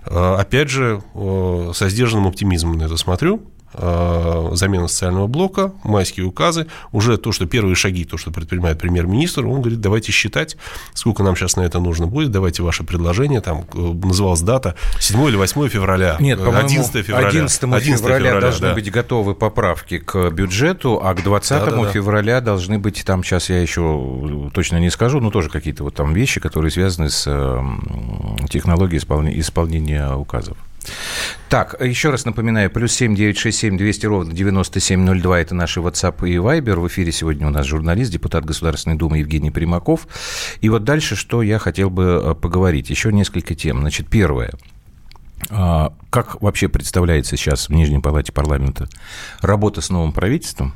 А, 0.05 0.39
опять 0.39 0.71
же, 0.71 1.03
со 1.15 1.89
сдержанным 1.89 2.27
оптимизмом 2.27 2.79
на 2.79 2.85
это 2.85 2.97
смотрю, 2.97 3.43
замена 3.73 4.89
социального 4.89 5.27
блока, 5.27 5.73
майские 5.85 6.27
указы, 6.27 6.67
уже 6.93 7.17
то, 7.19 7.33
что 7.33 7.47
первые 7.47 7.75
шаги, 7.75 8.05
то, 8.05 8.17
что 8.17 8.31
предпринимает 8.31 8.79
премьер-министр, 8.79 9.47
он 9.47 9.61
говорит, 9.61 9.81
давайте 9.81 10.11
считать, 10.13 10.57
сколько 10.95 11.23
нам 11.23 11.37
сейчас 11.37 11.57
на 11.57 11.63
это 11.63 11.79
нужно 11.79 12.07
будет, 12.07 12.31
давайте 12.31 12.63
ваше 12.63 12.85
предложение, 12.85 13.41
там 13.41 13.67
э, 13.75 13.79
называлась 13.79 14.41
дата 14.41 14.75
7 15.01 15.21
или 15.29 15.37
8 15.37 15.69
февраля. 15.69 16.17
Нет, 16.19 16.41
11 16.41 17.05
февраля. 17.05 17.29
11, 17.29 17.63
11 17.63 18.01
февраля, 18.01 18.19
февраля 18.19 18.41
должны 18.41 18.69
да. 18.69 18.75
быть 18.75 18.91
готовы 18.91 19.35
поправки 19.35 19.99
к 19.99 20.31
бюджету, 20.31 21.01
а 21.03 21.15
к 21.15 21.23
20 21.23 21.51
да, 21.51 21.71
да, 21.71 21.91
февраля 21.91 22.41
должны 22.41 22.79
быть, 22.79 23.05
там 23.05 23.23
сейчас 23.23 23.51
я 23.51 23.61
еще 23.61 24.51
точно 24.55 24.79
не 24.79 24.91
скажу, 24.91 25.21
но 25.21 25.31
тоже 25.31 25.51
какие-то 25.51 25.85
вот 25.85 25.95
там 25.95 26.13
вещи, 26.13 26.41
которые 26.41 26.71
связаны 26.71 27.11
с 27.11 27.25
технологией 28.49 29.01
исполнения 29.41 30.15
указов. 30.15 30.57
Так, 31.49 31.81
еще 31.81 32.11
раз 32.11 32.25
напоминаю, 32.25 32.71
плюс 32.71 32.93
семь 32.93 33.15
девять 33.15 33.39
шесть 33.39 33.59
семь 33.59 33.79
двести 33.79 34.07
ровно 34.07 34.33
девяносто 34.33 34.81
семь 34.81 35.01
ноль 35.01 35.23
два 35.23 35.41
это 35.41 35.55
наши 35.55 35.81
WhatsApp 35.81 36.29
и 36.29 36.37
Viber. 36.37 36.81
В 36.81 36.89
эфире 36.89 37.11
сегодня 37.13 37.47
у 37.47 37.51
нас 37.51 37.67
журналист, 37.67 38.13
депутат 38.13 38.45
Государственной 38.45 38.97
Думы 38.97 39.19
Евгений 39.19 39.51
Примаков. 39.51 40.07
И 40.61 40.69
вот 40.69 40.85
дальше, 40.85 41.17
что 41.17 41.43
я 41.43 41.59
хотел 41.59 41.91
бы 41.91 42.23
э, 42.23 42.35
поговорить. 42.35 42.91
Еще 42.91 43.13
несколько 43.13 43.55
тем. 43.55 43.81
Значит, 43.81 44.09
первое. 44.09 44.53
А, 45.51 45.93
как 46.11 46.43
вообще 46.43 46.69
представляется 46.69 47.37
сейчас 47.37 47.69
в 47.69 47.73
Нижней 47.73 48.01
Палате 48.01 48.33
парламента 48.33 48.89
работа 49.41 49.81
с 49.81 49.91
новым 49.91 50.13
правительством? 50.13 50.75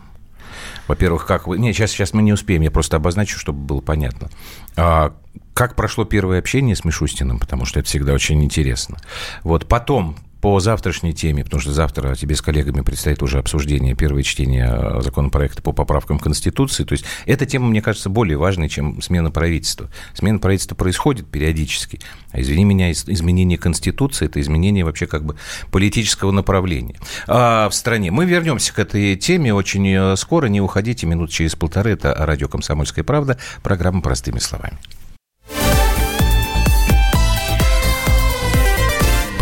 Во-первых, 0.88 1.26
как 1.26 1.46
вы... 1.46 1.58
Не, 1.58 1.72
сейчас, 1.72 1.90
сейчас 1.90 2.12
мы 2.12 2.22
не 2.22 2.32
успеем, 2.32 2.62
я 2.62 2.70
просто 2.70 2.96
обозначу, 2.96 3.38
чтобы 3.38 3.60
было 3.60 3.80
понятно. 3.80 4.30
А, 4.76 5.14
как 5.54 5.76
прошло 5.76 6.04
первое 6.04 6.38
общение 6.38 6.74
с 6.74 6.84
Мишустиным, 6.84 7.38
потому 7.38 7.64
что 7.64 7.80
это 7.80 7.88
всегда 7.88 8.12
очень 8.12 8.42
интересно. 8.42 8.98
Вот 9.42 9.66
потом 9.68 10.16
по 10.42 10.58
завтрашней 10.58 11.12
теме, 11.12 11.44
потому 11.44 11.60
что 11.60 11.72
завтра 11.72 12.16
тебе 12.16 12.34
с 12.34 12.42
коллегами 12.42 12.80
предстоит 12.80 13.22
уже 13.22 13.38
обсуждение, 13.38 13.94
первое 13.94 14.24
чтение 14.24 14.68
э, 14.68 15.00
законопроекта 15.00 15.62
по 15.62 15.70
поправкам 15.70 16.18
Конституции. 16.18 16.82
То 16.82 16.94
есть 16.94 17.04
эта 17.26 17.46
тема, 17.46 17.68
мне 17.68 17.80
кажется, 17.80 18.10
более 18.10 18.36
важной, 18.36 18.68
чем 18.68 19.00
смена 19.00 19.30
правительства. 19.30 19.88
Смена 20.14 20.40
правительства 20.40 20.74
происходит 20.74 21.28
периодически. 21.28 22.00
А 22.32 22.40
извини 22.40 22.64
меня, 22.64 22.90
изменение 22.90 23.56
Конституции– 23.56 24.24
это 24.26 24.40
изменение 24.40 24.84
вообще 24.84 25.06
как 25.06 25.24
бы 25.24 25.36
политического 25.70 26.32
направления 26.32 26.96
а 27.28 27.68
в 27.68 27.74
стране. 27.74 28.10
Мы 28.10 28.26
вернемся 28.26 28.74
к 28.74 28.80
этой 28.80 29.14
теме 29.14 29.54
очень 29.54 29.88
э, 29.88 30.16
скоро. 30.16 30.46
Не 30.46 30.60
уходите, 30.60 31.06
минут 31.06 31.30
через 31.30 31.54
полторы. 31.54 31.92
Это 31.92 32.16
радио 32.18 32.48
«Комсомольская 32.48 33.04
правда», 33.04 33.38
программа 33.62 34.00
«Простыми 34.00 34.40
словами». 34.40 34.76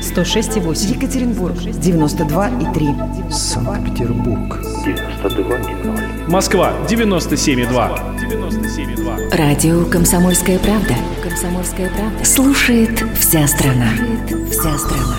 106,8. 0.00 0.94
Екатеринбург, 0.94 1.54
92,3. 1.56 3.30
Санкт-Петербург, 3.30 4.60
92,0. 4.84 6.28
Москва, 6.28 6.72
97,2. 6.88 8.16
97,2. 8.18 9.36
Радио 9.36 9.84
«Комсомольская 9.86 10.58
правда». 10.58 10.94
«Комсомольская 11.22 11.88
правда». 11.90 12.24
Слушает 12.24 13.04
вся 13.18 13.46
страна. 13.46 13.88
Слушает 13.96 14.50
вся 14.50 14.78
страна. 14.78 15.16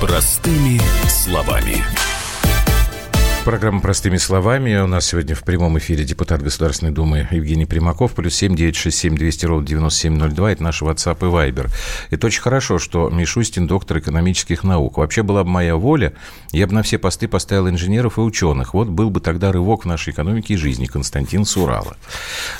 Простыми 0.00 0.80
словами. 1.08 1.99
Программа 3.42 3.80
«Простыми 3.80 4.18
словами». 4.18 4.76
У 4.76 4.86
нас 4.86 5.06
сегодня 5.06 5.34
в 5.34 5.42
прямом 5.42 5.78
эфире 5.78 6.04
депутат 6.04 6.42
Государственной 6.42 6.92
Думы 6.92 7.26
Евгений 7.30 7.64
Примаков. 7.64 8.12
Плюс 8.12 8.34
семь 8.34 8.54
девять 8.54 8.76
шесть 8.76 8.98
семь 8.98 9.16
двести 9.16 9.46
ровно 9.46 9.66
девяносто 9.66 10.00
семь 10.00 10.14
ноль 10.14 10.32
два. 10.32 10.52
Это 10.52 10.62
наш 10.62 10.82
WhatsApp 10.82 11.16
и 11.20 11.24
Viber. 11.24 11.70
Это 12.10 12.26
очень 12.26 12.42
хорошо, 12.42 12.78
что 12.78 13.08
Мишустин 13.08 13.66
доктор 13.66 13.98
экономических 13.98 14.62
наук. 14.62 14.98
Вообще 14.98 15.22
была 15.22 15.42
бы 15.42 15.50
моя 15.50 15.74
воля, 15.76 16.12
я 16.52 16.66
бы 16.66 16.74
на 16.74 16.82
все 16.82 16.98
посты 16.98 17.28
поставил 17.28 17.68
инженеров 17.70 18.18
и 18.18 18.20
ученых. 18.20 18.74
Вот 18.74 18.88
был 18.88 19.08
бы 19.08 19.20
тогда 19.20 19.50
рывок 19.50 19.84
в 19.84 19.88
нашей 19.88 20.12
экономике 20.12 20.54
и 20.54 20.56
жизни. 20.58 20.84
Константин 20.84 21.46
Сурала. 21.46 21.96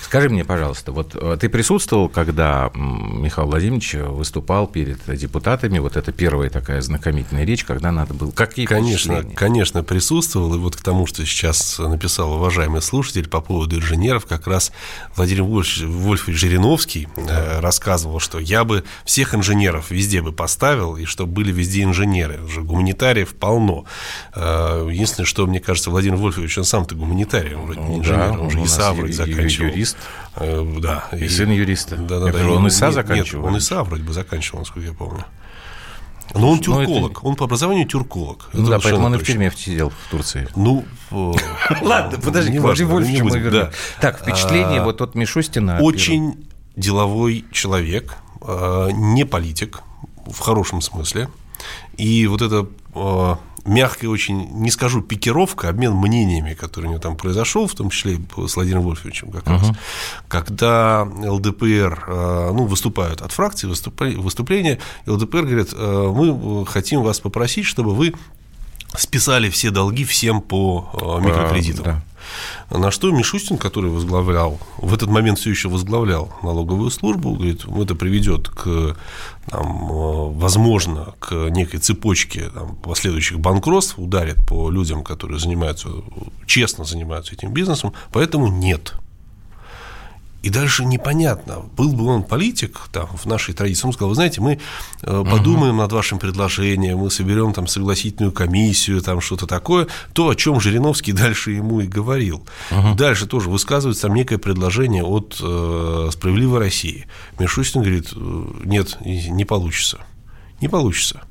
Скажи 0.00 0.30
мне, 0.30 0.44
пожалуйста, 0.44 0.92
вот 0.92 1.14
э, 1.14 1.36
ты 1.38 1.50
присутствовал, 1.50 2.08
когда 2.08 2.70
Михаил 2.74 3.48
Владимирович 3.48 3.94
выступал 3.94 4.66
перед 4.66 4.98
депутатами? 5.16 5.78
Вот 5.78 5.96
это 5.96 6.10
первая 6.10 6.48
такая 6.48 6.80
знакомительная 6.80 7.44
речь, 7.44 7.64
когда 7.64 7.92
надо 7.92 8.14
было... 8.14 8.30
Какие 8.32 8.64
Конечно, 8.64 9.22
конечно, 9.36 9.84
присутствовал. 9.84 10.54
И 10.54 10.58
вот 10.58 10.69
к 10.76 10.82
тому, 10.82 11.06
что 11.06 11.24
сейчас 11.24 11.78
написал 11.78 12.32
уважаемый 12.32 12.82
слушатель 12.82 13.28
по 13.28 13.40
поводу 13.40 13.76
инженеров, 13.76 14.26
как 14.26 14.46
раз 14.46 14.72
Владимир 15.16 15.44
Вольфович, 15.44 16.36
Жириновский 16.36 17.08
э, 17.16 17.60
рассказывал, 17.60 18.20
что 18.20 18.38
я 18.38 18.64
бы 18.64 18.84
всех 19.04 19.34
инженеров 19.34 19.90
везде 19.90 20.22
бы 20.22 20.32
поставил, 20.32 20.96
и 20.96 21.04
чтобы 21.04 21.32
были 21.32 21.52
везде 21.52 21.82
инженеры. 21.82 22.40
Уже 22.42 22.62
гуманитариев 22.62 23.34
полно. 23.34 23.84
Э, 24.34 24.88
единственное, 24.90 25.26
что, 25.26 25.46
мне 25.46 25.60
кажется, 25.60 25.90
Владимир 25.90 26.16
Вольфович, 26.16 26.58
он 26.58 26.64
сам-то 26.64 26.94
гуманитарий, 26.94 27.54
он 27.54 27.66
вроде 27.66 27.80
не 27.80 27.98
инженер, 27.98 28.32
да, 28.32 28.38
он 28.38 28.50
же 28.50 28.64
ИСА 28.64 28.92
вроде 28.92 29.12
заканчивал. 29.12 29.68
Юрист. 29.68 29.96
Э, 30.36 30.78
да. 30.80 31.08
И, 31.12 31.24
и 31.24 31.28
сын 31.28 31.50
юриста. 31.50 31.96
Да, 31.96 32.20
да, 32.20 32.32
да. 32.32 32.48
Он 32.48 32.68
ИСА 32.68 32.92
заканчивал? 32.92 33.44
Нет, 33.44 33.52
он 33.52 33.58
ИСА 33.58 33.82
вроде 33.82 34.02
бы 34.02 34.12
заканчивал, 34.12 34.60
насколько 34.60 34.88
я 34.88 34.94
помню. 34.94 35.24
Но 36.40 36.50
он 36.50 36.56
ну, 36.56 36.62
тюрколог, 36.62 37.12
это... 37.18 37.26
он 37.26 37.36
по 37.36 37.44
образованию 37.44 37.86
тюрколог. 37.86 38.50
Ну 38.52 38.68
да, 38.68 38.78
поэтому 38.78 39.06
он 39.06 39.14
и 39.14 39.18
в 39.18 39.24
тюрьме 39.24 39.52
сидел 39.56 39.90
в 39.90 40.10
Турции. 40.10 40.48
Ну, 40.56 40.84
ладно, 41.10 42.18
подожди, 42.18 42.58
Владимир 42.58 42.92
Вольфович, 42.92 43.22
мы 43.22 43.50
да. 43.50 43.70
Так, 44.00 44.20
впечатление 44.20 44.80
а, 44.80 44.84
вот 44.84 45.00
от 45.00 45.14
Мишустина. 45.14 45.78
Очень 45.80 46.46
деловой 46.76 47.44
человек, 47.52 48.16
а, 48.40 48.88
не 48.90 49.24
политик, 49.24 49.82
в 50.26 50.38
хорошем 50.38 50.80
смысле. 50.80 51.28
И 51.96 52.26
вот 52.26 52.42
это 52.42 52.66
а, 52.94 53.38
мягкая 53.64 54.10
очень, 54.10 54.48
не 54.50 54.70
скажу 54.70 55.02
пикировка, 55.02 55.68
обмен 55.68 55.94
мнениями, 55.94 56.54
который 56.54 56.86
у 56.86 56.88
него 56.90 57.00
там 57.00 57.16
произошел, 57.16 57.66
в 57.66 57.74
том 57.74 57.90
числе 57.90 58.18
с 58.46 58.56
Владимиром 58.56 58.82
Вольфовичем 58.84 59.30
как 59.30 59.46
раз, 59.46 59.62
uh-huh. 59.62 59.76
когда 60.28 61.02
ЛДПР 61.04 62.04
э, 62.06 62.50
ну, 62.52 62.64
выступают 62.66 63.22
от 63.22 63.32
фракции, 63.32 63.66
выступления, 63.66 64.78
ЛДПР 65.06 65.42
говорит, 65.42 65.70
э, 65.72 66.12
мы 66.14 66.66
хотим 66.66 67.02
вас 67.02 67.20
попросить, 67.20 67.66
чтобы 67.66 67.94
вы 67.94 68.14
списали 68.96 69.50
все 69.50 69.70
долги 69.70 70.04
всем 70.04 70.40
по 70.40 70.90
э, 70.92 71.24
микрокредитам. 71.24 71.84
Да. 71.84 72.02
На 72.70 72.90
что 72.90 73.10
Мишустин, 73.10 73.58
который 73.58 73.90
возглавлял, 73.90 74.58
в 74.78 74.94
этот 74.94 75.08
момент 75.08 75.38
все 75.38 75.50
еще 75.50 75.68
возглавлял 75.68 76.32
налоговую 76.42 76.90
службу, 76.90 77.34
говорит, 77.34 77.64
это 77.64 77.94
приведет 77.94 78.48
к, 78.48 78.96
там, 79.48 80.32
возможно, 80.38 81.14
к 81.18 81.34
некой 81.50 81.80
цепочке 81.80 82.50
там, 82.50 82.76
последующих 82.76 83.40
банкротств, 83.40 83.98
ударит 83.98 84.36
по 84.46 84.70
людям, 84.70 85.02
которые 85.02 85.38
занимаются, 85.38 85.88
честно 86.46 86.84
занимаются 86.84 87.34
этим 87.34 87.52
бизнесом, 87.52 87.92
поэтому 88.12 88.48
нет. 88.48 88.94
И 90.42 90.48
дальше 90.48 90.84
непонятно, 90.84 91.62
был 91.76 91.92
бы 91.92 92.06
он 92.06 92.22
политик 92.22 92.80
там, 92.92 93.08
в 93.08 93.26
нашей 93.26 93.52
традиции, 93.52 93.86
он 93.86 93.92
сказал, 93.92 94.08
вы 94.08 94.14
знаете, 94.14 94.40
мы 94.40 94.58
э, 95.02 95.24
подумаем 95.30 95.74
угу. 95.74 95.82
над 95.82 95.92
вашим 95.92 96.18
предложением, 96.18 96.98
мы 96.98 97.10
соберем 97.10 97.52
там 97.52 97.66
согласительную 97.66 98.32
комиссию, 98.32 99.02
там 99.02 99.20
что-то 99.20 99.46
такое, 99.46 99.86
то, 100.14 100.30
о 100.30 100.34
чем 100.34 100.58
Жириновский 100.58 101.12
дальше 101.12 101.50
ему 101.50 101.80
и 101.80 101.86
говорил. 101.86 102.42
Угу. 102.70 102.94
Дальше 102.94 103.26
тоже 103.26 103.50
высказывается 103.50 104.02
там 104.02 104.14
некое 104.14 104.38
предложение 104.38 105.04
от 105.04 105.38
э, 105.42 106.08
«Справедливой 106.12 106.60
России». 106.60 107.06
Мишустин 107.38 107.82
говорит, 107.82 108.12
«Э, 108.14 108.44
нет, 108.64 108.96
не 109.04 109.44
получится, 109.44 109.98
не 110.62 110.68
получится. 110.68 111.22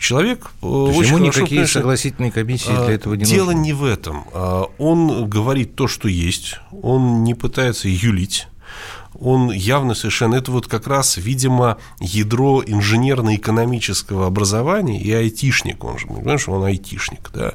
Человек 0.00 0.50
э, 0.62 0.66
очень 0.66 1.10
хорошо, 1.10 1.18
никакие 1.18 1.60
конечно, 1.60 1.80
согласительные 1.80 2.30
комиссии 2.30 2.68
для 2.68 2.94
этого 2.94 3.14
не 3.14 3.24
Дело 3.24 3.46
нужно. 3.52 3.60
не 3.60 3.72
в 3.72 3.84
этом. 3.84 4.24
А, 4.32 4.64
он 4.78 5.28
говорит 5.28 5.74
то, 5.74 5.88
что 5.88 6.08
есть, 6.08 6.60
он 6.82 7.24
не 7.24 7.34
пытается 7.34 7.88
юлить 7.88 8.46
он 9.20 9.50
явно 9.50 9.94
совершенно, 9.94 10.36
это 10.36 10.52
вот 10.52 10.66
как 10.66 10.86
раз, 10.86 11.16
видимо, 11.16 11.78
ядро 12.00 12.62
инженерно-экономического 12.64 14.26
образования 14.26 15.00
и 15.00 15.12
айтишник, 15.12 15.82
он 15.84 15.98
же, 15.98 16.06
понимаешь, 16.06 16.48
он 16.48 16.64
айтишник, 16.64 17.30
да. 17.32 17.54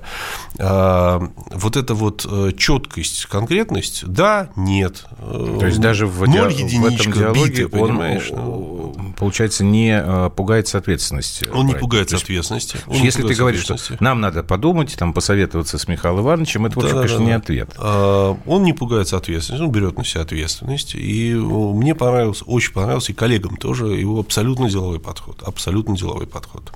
А, 0.60 1.29
вот 1.51 1.77
эта 1.77 1.93
вот 1.93 2.25
э, 2.29 2.51
четкость, 2.58 3.25
конкретность, 3.27 4.05
да, 4.05 4.50
нет. 4.55 5.05
То 5.20 5.65
есть 5.65 5.79
даже 5.79 6.08
в, 6.08 6.27
Ноль 6.27 6.51
единичка, 6.53 6.79
в 6.79 6.86
этом 6.86 7.13
диалоге 7.13 7.63
биты, 7.63 7.65
он 7.65 7.88
понимаешь? 7.88 8.29
Ну, 8.32 9.13
получается, 9.17 9.63
не 9.63 10.01
э, 10.03 10.29
пугается 10.36 10.77
ответственности. 10.77 11.48
Он 11.53 11.65
не 11.65 11.75
пугается 11.75 12.17
ответственности. 12.17 12.77
Он 12.88 12.98
если 12.98 13.25
ты 13.25 13.34
говоришь, 13.36 13.62
что 13.62 13.77
нам 14.00 14.22
надо 14.22 14.43
подумать, 14.43 14.96
там, 14.98 15.13
посоветоваться 15.13 15.77
с 15.77 15.88
Михаилом 15.88 16.22
Ивановичем, 16.22 16.65
это, 16.65 16.75
в 16.75 16.84
общем, 16.84 16.96
да, 16.96 17.01
конечно, 17.01 17.20
да, 17.20 17.25
не 17.25 17.32
ответ. 17.32 17.70
А, 17.77 18.38
он 18.46 18.63
не 18.63 18.74
пугается 18.74 19.17
ответственности, 19.17 19.63
он 19.63 19.72
берет 19.72 19.98
на 19.98 20.03
себя 20.03 20.22
ответственность. 20.22 20.96
И 20.96 21.34
мне 21.53 21.95
понравился, 21.95 22.45
очень 22.45 22.74
понравился, 22.74 23.12
и 23.12 23.15
коллегам 23.15 23.57
тоже, 23.57 23.88
его 23.88 24.19
абсолютно 24.19 24.69
деловой 24.69 25.00
подход. 25.00 25.41
Абсолютно 25.43 25.98
деловой 25.98 26.27
подход. 26.27 26.72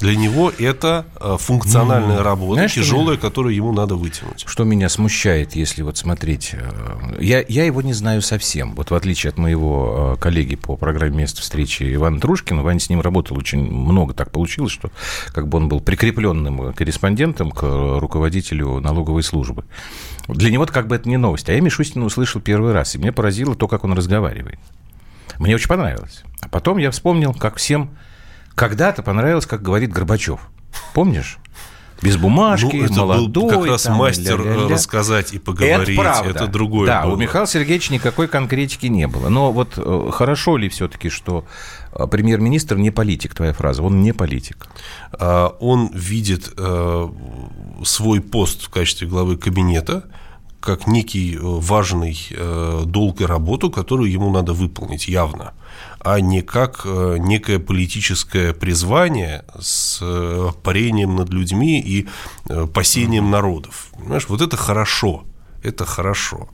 Для 0.00 0.16
него 0.16 0.52
это 0.58 1.06
э, 1.20 1.36
функциональная 1.38 2.22
работа, 2.22 2.54
Знаешь, 2.54 2.74
тяжелая, 2.74 3.16
которую 3.16 3.54
ему 3.54 3.72
надо 3.72 3.94
вытянуть. 3.94 4.44
Что 4.46 4.64
меня 4.64 4.88
смущает, 4.88 5.54
если 5.54 5.82
вот 5.82 5.96
смотреть... 5.96 6.50
Э, 6.52 7.16
я, 7.20 7.44
я 7.46 7.64
его 7.64 7.80
не 7.80 7.92
знаю 7.92 8.20
совсем. 8.20 8.74
Вот 8.74 8.90
в 8.90 8.94
отличие 8.94 9.30
от 9.30 9.38
моего 9.38 10.14
э, 10.16 10.20
коллеги 10.20 10.56
по 10.56 10.76
программе 10.76 11.18
«Место 11.18 11.42
встречи» 11.42 11.94
Ивана 11.94 12.20
Трушкина, 12.20 12.62
Ваня 12.62 12.80
с 12.80 12.88
ним 12.88 13.00
работал 13.00 13.38
очень 13.38 13.70
много. 13.70 14.14
Так 14.14 14.30
получилось, 14.30 14.72
что 14.72 14.90
как 15.32 15.48
бы 15.48 15.58
он 15.58 15.68
был 15.68 15.80
прикрепленным 15.80 16.72
корреспондентом 16.74 17.50
к 17.50 17.62
руководителю 17.62 18.80
налоговой 18.80 19.22
службы. 19.22 19.64
Для 20.28 20.50
него 20.50 20.66
как 20.66 20.88
бы 20.88 20.96
это 20.96 21.08
не 21.08 21.18
новость. 21.18 21.48
А 21.48 21.52
я 21.52 21.60
Мишустина 21.60 22.04
услышал 22.04 22.40
первый 22.40 22.72
раз, 22.72 22.94
и 22.94 22.98
мне 22.98 23.12
поразило 23.12 23.54
то, 23.54 23.68
как 23.68 23.84
он 23.84 23.92
разговаривает. 23.92 24.58
Мне 25.38 25.54
очень 25.54 25.68
понравилось. 25.68 26.24
А 26.40 26.48
потом 26.48 26.78
я 26.78 26.90
вспомнил, 26.90 27.34
как 27.34 27.56
всем 27.56 27.90
когда-то 28.54 29.02
понравилось, 29.02 29.46
как 29.46 29.62
говорит 29.62 29.92
Горбачев. 29.92 30.40
Помнишь? 30.92 31.38
без 32.04 32.16
бумажки, 32.16 32.76
ну, 32.76 32.84
это 32.84 32.94
молодой. 32.94 33.28
Был 33.28 33.48
как 33.48 33.66
раз 33.66 33.82
там, 33.82 33.96
мастер 33.96 34.38
ля-ля-ля. 34.38 34.68
рассказать 34.68 35.32
и 35.32 35.38
поговорить. 35.38 35.98
Это, 35.98 36.00
правда. 36.00 36.30
это 36.30 36.46
другое. 36.46 36.86
Да, 36.86 37.02
было. 37.04 37.14
у 37.14 37.16
Михаила 37.16 37.46
Сергеевича 37.46 37.94
никакой 37.94 38.28
конкретики 38.28 38.86
не 38.86 39.06
было. 39.06 39.28
Но 39.28 39.52
вот 39.52 39.74
э, 39.76 40.10
хорошо 40.12 40.56
ли 40.56 40.68
все-таки, 40.68 41.08
что 41.08 41.46
э, 41.92 42.06
премьер-министр 42.06 42.76
не 42.76 42.90
политик, 42.90 43.34
твоя 43.34 43.52
фраза? 43.52 43.82
Он 43.82 44.02
не 44.02 44.12
политик. 44.12 44.66
А, 45.12 45.56
он 45.60 45.90
видит 45.94 46.52
э, 46.56 47.08
свой 47.84 48.20
пост 48.20 48.64
в 48.64 48.70
качестве 48.70 49.08
главы 49.08 49.36
кабинета 49.36 50.04
как 50.60 50.86
некий 50.86 51.38
важный 51.38 52.16
долг 52.86 53.20
и 53.20 53.26
работу, 53.26 53.70
которую 53.70 54.10
ему 54.10 54.32
надо 54.32 54.54
выполнить 54.54 55.08
явно 55.08 55.52
а 56.04 56.20
не 56.20 56.42
как 56.42 56.82
э, 56.84 57.16
некое 57.18 57.58
политическое 57.58 58.52
призвание 58.52 59.44
с 59.58 59.98
э, 60.02 60.50
парением 60.62 61.16
над 61.16 61.30
людьми 61.30 61.80
и 61.80 62.06
э, 62.48 62.66
пасением 62.66 63.30
народов. 63.30 63.86
Понимаешь, 63.96 64.28
вот 64.28 64.42
это 64.42 64.56
хорошо, 64.56 65.24
это 65.62 65.86
хорошо. 65.86 66.48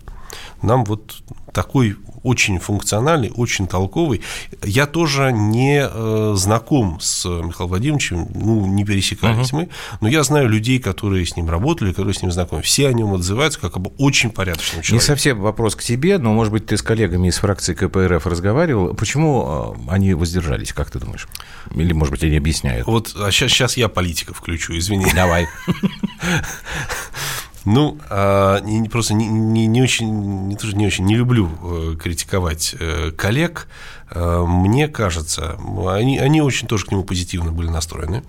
Нам 0.62 0.84
вот 0.84 1.22
такой 1.52 1.96
очень 2.22 2.58
функциональный, 2.58 3.32
очень 3.34 3.66
толковый. 3.66 4.20
Я 4.62 4.86
тоже 4.86 5.32
не 5.32 5.82
э, 5.82 6.34
знаком 6.36 6.98
с 7.00 7.24
Михаилом 7.24 7.70
Владимировичем, 7.70 8.28
ну, 8.34 8.66
не 8.66 8.84
пересекались 8.84 9.52
uh-huh. 9.52 9.56
мы, 9.56 9.68
но 10.00 10.08
я 10.08 10.22
знаю 10.22 10.48
людей, 10.48 10.78
которые 10.78 11.24
с 11.24 11.36
ним 11.36 11.48
работали, 11.48 11.92
которые 11.92 12.14
с 12.14 12.22
ним 12.22 12.30
знакомы. 12.30 12.62
Все 12.62 12.88
о 12.88 12.92
нем 12.92 13.14
отзываются 13.14 13.58
как 13.58 13.76
об 13.76 13.88
очень 13.98 14.30
порядочном 14.30 14.82
человеке. 14.82 14.94
Не 14.94 15.00
совсем 15.00 15.40
вопрос 15.40 15.76
к 15.76 15.82
тебе, 15.82 16.18
но, 16.18 16.32
может 16.32 16.52
быть, 16.52 16.66
ты 16.66 16.76
с 16.76 16.82
коллегами 16.82 17.28
из 17.28 17.38
фракции 17.38 17.74
КПРФ 17.74 18.26
разговаривал. 18.26 18.94
Почему 18.94 19.76
э, 19.88 19.90
они 19.90 20.14
воздержались, 20.14 20.72
как 20.72 20.90
ты 20.90 20.98
думаешь? 20.98 21.26
Или, 21.74 21.92
может 21.92 22.12
быть, 22.12 22.22
они 22.22 22.36
объясняют? 22.36 22.86
Вот 22.86 23.14
а 23.16 23.30
сейчас, 23.30 23.50
сейчас 23.50 23.76
я 23.76 23.88
политика 23.88 24.34
включу, 24.34 24.76
извини. 24.76 25.06
Давай. 25.14 25.48
Ну, 27.64 27.98
а, 28.08 28.60
не, 28.60 28.88
просто 28.88 29.14
не, 29.14 29.26
не, 29.26 29.66
не 29.66 29.82
очень, 29.82 30.48
не, 30.48 30.56
тоже 30.56 30.76
не 30.76 30.86
очень 30.86 31.04
не 31.04 31.16
люблю 31.16 31.50
э, 31.62 31.96
критиковать 32.00 32.74
э, 32.78 33.10
коллег. 33.10 33.68
Э, 34.10 34.44
мне 34.46 34.88
кажется, 34.88 35.58
они, 35.88 36.18
они 36.18 36.40
очень 36.40 36.68
тоже 36.68 36.86
к 36.86 36.90
нему 36.90 37.04
позитивно 37.04 37.52
были 37.52 37.68
настроены. 37.68 38.22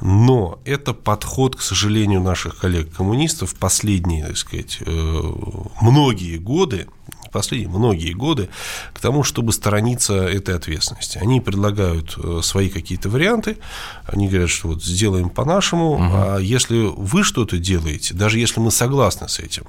Но 0.00 0.60
это 0.64 0.92
подход, 0.92 1.56
к 1.56 1.62
сожалению, 1.62 2.20
наших 2.20 2.58
коллег-коммунистов 2.58 3.54
последние, 3.54 4.26
так 4.26 4.36
сказать, 4.36 4.80
многие 5.80 6.36
годы 6.36 6.86
последние 7.36 7.68
многие 7.68 8.12
годы 8.12 8.48
к 8.92 9.00
тому, 9.00 9.22
чтобы 9.22 9.52
сторониться 9.52 10.14
этой 10.14 10.56
ответственности. 10.56 11.18
Они 11.18 11.40
предлагают 11.40 12.16
э, 12.16 12.40
свои 12.42 12.68
какие-то 12.68 13.08
варианты, 13.10 13.58
они 14.06 14.28
говорят, 14.28 14.50
что 14.50 14.68
вот 14.68 14.82
сделаем 14.82 15.28
по-нашему, 15.28 15.92
угу. 15.92 16.02
а 16.02 16.38
если 16.38 16.90
вы 16.96 17.22
что-то 17.22 17.58
делаете, 17.58 18.14
даже 18.14 18.38
если 18.38 18.60
мы 18.60 18.70
согласны 18.70 19.28
с 19.28 19.38
этим, 19.38 19.64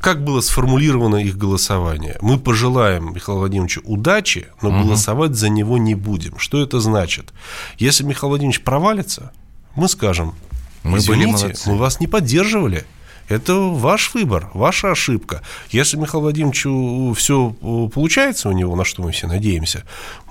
как 0.00 0.24
было 0.24 0.40
сформулировано 0.40 1.16
их 1.16 1.36
голосование? 1.36 2.16
Мы 2.20 2.38
пожелаем 2.38 3.12
Михаилу 3.12 3.40
Владимировичу 3.40 3.82
удачи, 3.84 4.46
но 4.62 4.70
угу. 4.70 4.84
голосовать 4.84 5.34
за 5.34 5.48
него 5.48 5.78
не 5.78 5.94
будем. 5.94 6.38
Что 6.38 6.62
это 6.62 6.80
значит? 6.80 7.32
Если 7.78 8.04
Михаил 8.04 8.30
Владимирович 8.30 8.62
провалится, 8.62 9.32
мы 9.74 9.88
скажем, 9.88 10.34
мы 10.82 10.98
извините, 10.98 11.54
мы 11.66 11.76
вас 11.76 12.00
не 12.00 12.06
поддерживали. 12.06 12.86
Это 13.28 13.54
ваш 13.54 14.14
выбор, 14.14 14.50
ваша 14.54 14.92
ошибка. 14.92 15.42
Если 15.70 15.96
Михаил 15.96 16.22
Владимировичу 16.22 17.12
все 17.16 17.56
э, 17.60 17.88
получается 17.92 18.48
у 18.48 18.52
него, 18.52 18.76
на 18.76 18.84
что 18.84 19.02
мы 19.02 19.12
все 19.12 19.26
надеемся, 19.26 19.84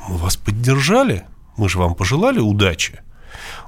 мы 0.08 0.18
вас 0.18 0.38
поддержали, 0.38 1.24
мы 1.58 1.68
же 1.70 1.78
вам 1.78 1.96
пожелали 1.96 2.40
удачи. 2.40 3.02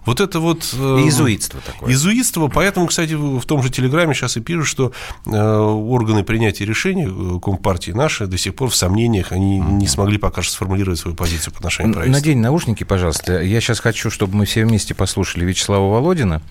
Вот 0.07 0.21
это 0.21 0.39
вот... 0.39 0.73
Э, 0.73 1.03
Изуитство 1.05 1.59
такое. 1.65 1.91
Изуитство. 1.91 2.47
Поэтому, 2.47 2.87
кстати, 2.87 3.13
в 3.13 3.43
том 3.45 3.61
же 3.61 3.69
Телеграме 3.69 4.13
сейчас 4.13 4.37
и 4.37 4.39
пишут, 4.39 4.65
что 4.67 4.93
э, 5.25 5.31
органы 5.31 6.23
принятия 6.23 6.63
решений 6.63 7.07
э, 7.07 7.39
Компартии 7.41 7.91
наши 7.91 8.25
до 8.25 8.37
сих 8.37 8.55
пор 8.55 8.69
в 8.69 8.75
сомнениях, 8.75 9.33
они 9.33 9.59
не 9.59 9.85
смогли 9.85 10.17
пока 10.17 10.41
что 10.41 10.53
сформулировать 10.53 10.97
свою 10.97 11.15
позицию 11.15 11.53
по 11.53 11.59
отношению 11.59 11.91
к 11.91 11.95
правительству. 11.97 12.25
Надень 12.25 12.41
наушники, 12.41 12.85
пожалуйста. 12.85 13.41
Я 13.41 13.59
сейчас 13.59 13.81
хочу, 13.81 14.09
чтобы 14.09 14.33
мы 14.37 14.45
все 14.45 14.65
вместе 14.65 14.95
послушали 14.95 15.43
Вячеслава 15.43 15.91
Володина, 15.91 16.41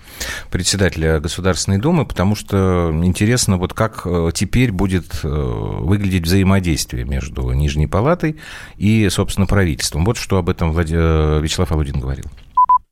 председателя 0.51 1.19
Государственной 1.19 1.79
Думы, 1.79 2.05
потому 2.05 2.35
что 2.35 2.91
интересно, 3.03 3.57
вот 3.57 3.73
как 3.73 4.05
теперь 4.35 4.71
будет 4.71 5.23
выглядеть 5.23 6.25
взаимодействие 6.25 7.05
между 7.05 7.51
Нижней 7.53 7.87
Палатой 7.87 8.37
и, 8.77 9.09
собственно, 9.09 9.47
правительством. 9.47 10.05
Вот 10.05 10.17
что 10.17 10.37
об 10.37 10.49
этом 10.49 10.73
Влад... 10.73 10.89
Вячеслав 10.89 11.71
Володин 11.71 11.99
говорил. 11.99 12.25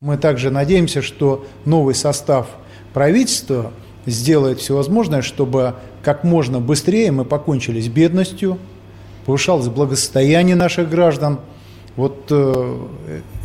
Мы 0.05 0.17
также 0.17 0.51
надеемся, 0.51 1.01
что 1.01 1.47
новый 1.65 1.95
состав 1.95 2.45
правительства 2.93 3.71
сделает 4.05 4.59
все 4.59 4.75
возможное, 4.75 5.23
чтобы 5.23 5.73
как 6.03 6.23
можно 6.23 6.59
быстрее 6.59 7.11
мы 7.11 7.25
покончили 7.25 7.81
с 7.81 7.87
бедностью, 7.87 8.59
повышалось 9.25 9.67
благосостояние 9.67 10.55
наших 10.55 10.91
граждан. 10.91 11.39
Вот 11.95 12.27
э, 12.29 12.77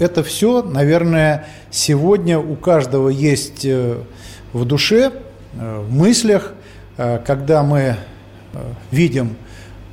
это 0.00 0.22
все, 0.22 0.62
наверное, 0.62 1.46
сегодня 1.70 2.38
у 2.38 2.56
каждого 2.56 3.08
есть 3.08 3.64
э, 3.64 3.96
в 4.52 4.66
душе, 4.66 5.12
э, 5.54 5.78
в 5.78 5.90
мыслях, 5.90 6.52
э, 6.98 7.20
когда 7.26 7.62
мы 7.62 7.80
э, 7.80 7.96
видим 8.90 9.36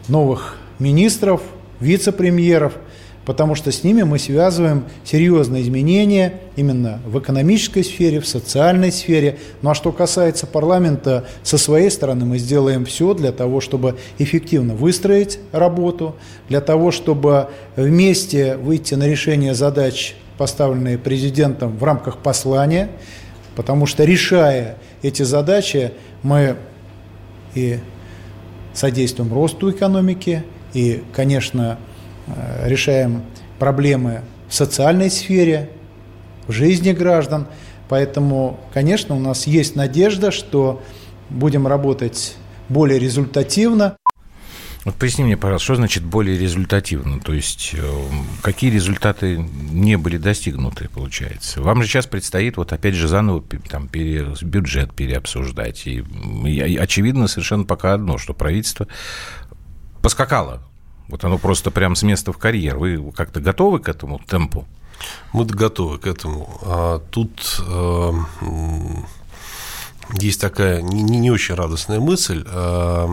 новых 0.10 0.58
министров, 0.80 1.42
вице-премьеров– 1.80 2.74
потому 3.28 3.56
что 3.56 3.74
с 3.74 3.84
ними 3.84 4.04
мы 4.04 4.20
связываем 4.20 4.86
серьезные 5.04 5.62
изменения 5.62 6.36
именно 6.56 7.02
в 7.06 7.20
экономической 7.20 7.84
сфере, 7.84 8.22
в 8.22 8.26
социальной 8.26 8.90
сфере. 8.90 9.38
Ну 9.62 9.70
а 9.70 9.76
что 9.76 9.92
касается 9.92 10.48
парламента, 10.48 11.26
со 11.44 11.58
своей 11.58 11.92
стороны 11.92 12.24
мы 12.24 12.38
сделаем 12.38 12.86
все 12.86 13.14
для 13.14 13.34
того, 13.34 13.60
чтобы 13.60 13.98
эффективно 14.18 14.76
выстроить 14.76 15.40
работу, 15.52 16.16
для 16.48 16.62
того, 16.62 16.92
чтобы 16.92 17.50
вместе 17.76 18.56
выйти 18.56 18.94
на 18.94 19.06
решение 19.06 19.54
задач, 19.54 20.16
поставленные 20.38 20.98
президентом 20.98 21.78
в 21.78 21.84
рамках 21.84 22.20
послания, 22.20 22.92
потому 23.58 23.88
что 23.88 24.06
решая 24.06 24.78
эти 25.02 25.24
задачи, 25.24 25.92
мы 26.24 26.56
и 27.56 27.80
содействуем 28.74 29.34
росту 29.34 29.70
экономики, 29.70 30.46
и, 30.74 31.04
конечно, 31.12 31.78
решаем 32.64 33.24
проблемы 33.60 34.22
в 34.48 34.54
социальной 34.54 35.10
сфере, 35.10 35.70
в 36.48 36.52
жизни 36.52 36.92
граждан. 36.92 37.48
Поэтому, 37.90 38.60
конечно, 38.74 39.16
у 39.16 39.20
нас 39.20 39.48
есть 39.48 39.76
надежда, 39.76 40.32
что 40.32 40.82
будем 41.30 41.68
работать 41.68 42.36
более 42.70 43.00
результативно. 43.00 43.98
Вот 44.84 44.96
поясни 44.96 45.26
мне, 45.26 45.36
пожалуйста, 45.36 45.66
что 45.66 45.76
значит 45.76 46.04
более 46.04 46.38
результативно? 46.40 47.20
То 47.20 47.34
есть 47.34 47.72
э, 47.74 48.02
какие 48.42 48.72
результаты 48.72 49.36
не 49.38 49.98
были 49.98 50.18
достигнуты, 50.18 50.88
получается? 50.88 51.62
Вам 51.62 51.82
же 51.82 51.90
сейчас 51.90 52.06
предстоит 52.08 52.56
вот 52.56 52.72
опять 52.72 52.94
же 52.94 53.10
заново 53.10 53.44
там, 53.70 53.90
пере, 53.90 54.28
бюджет 54.42 54.94
переобсуждать. 54.94 55.88
И, 55.88 56.06
и 56.46 56.78
очевидно 56.78 57.28
совершенно 57.28 57.66
пока 57.66 57.96
одно, 57.96 58.18
что 58.18 58.34
правительство 58.34 58.88
поскакало 60.02 60.64
вот 61.08 61.24
оно 61.24 61.38
просто 61.38 61.72
прям 61.72 61.96
с 61.96 62.04
места 62.04 62.32
в 62.32 62.38
карьер. 62.38 62.78
Вы 62.78 63.12
как-то 63.12 63.40
готовы 63.40 63.80
к 63.80 63.90
этому 63.90 64.20
темпу? 64.28 64.66
Мы 65.34 65.46
готовы 65.46 66.00
к 66.00 66.08
этому. 66.08 66.50
А 66.64 67.00
тут 67.12 67.62
э, 67.68 68.12
есть 70.14 70.40
такая 70.40 70.82
не, 70.82 71.04
не 71.04 71.32
очень 71.32 71.56
радостная 71.56 72.00
мысль. 72.00 72.44
А, 72.48 73.08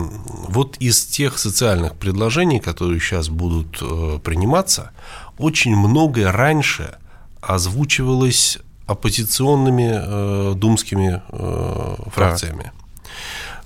вот 0.49 0.77
из 0.77 1.05
тех 1.05 1.37
социальных 1.37 1.95
предложений, 1.95 2.59
которые 2.59 2.99
сейчас 2.99 3.29
будут 3.29 3.79
э, 3.81 4.19
приниматься, 4.23 4.91
очень 5.37 5.75
многое 5.75 6.31
раньше 6.31 6.95
озвучивалось 7.41 8.59
оппозиционными 8.87 9.91
э, 9.93 10.53
думскими 10.55 11.21
э, 11.29 11.95
фракциями. 12.11 12.71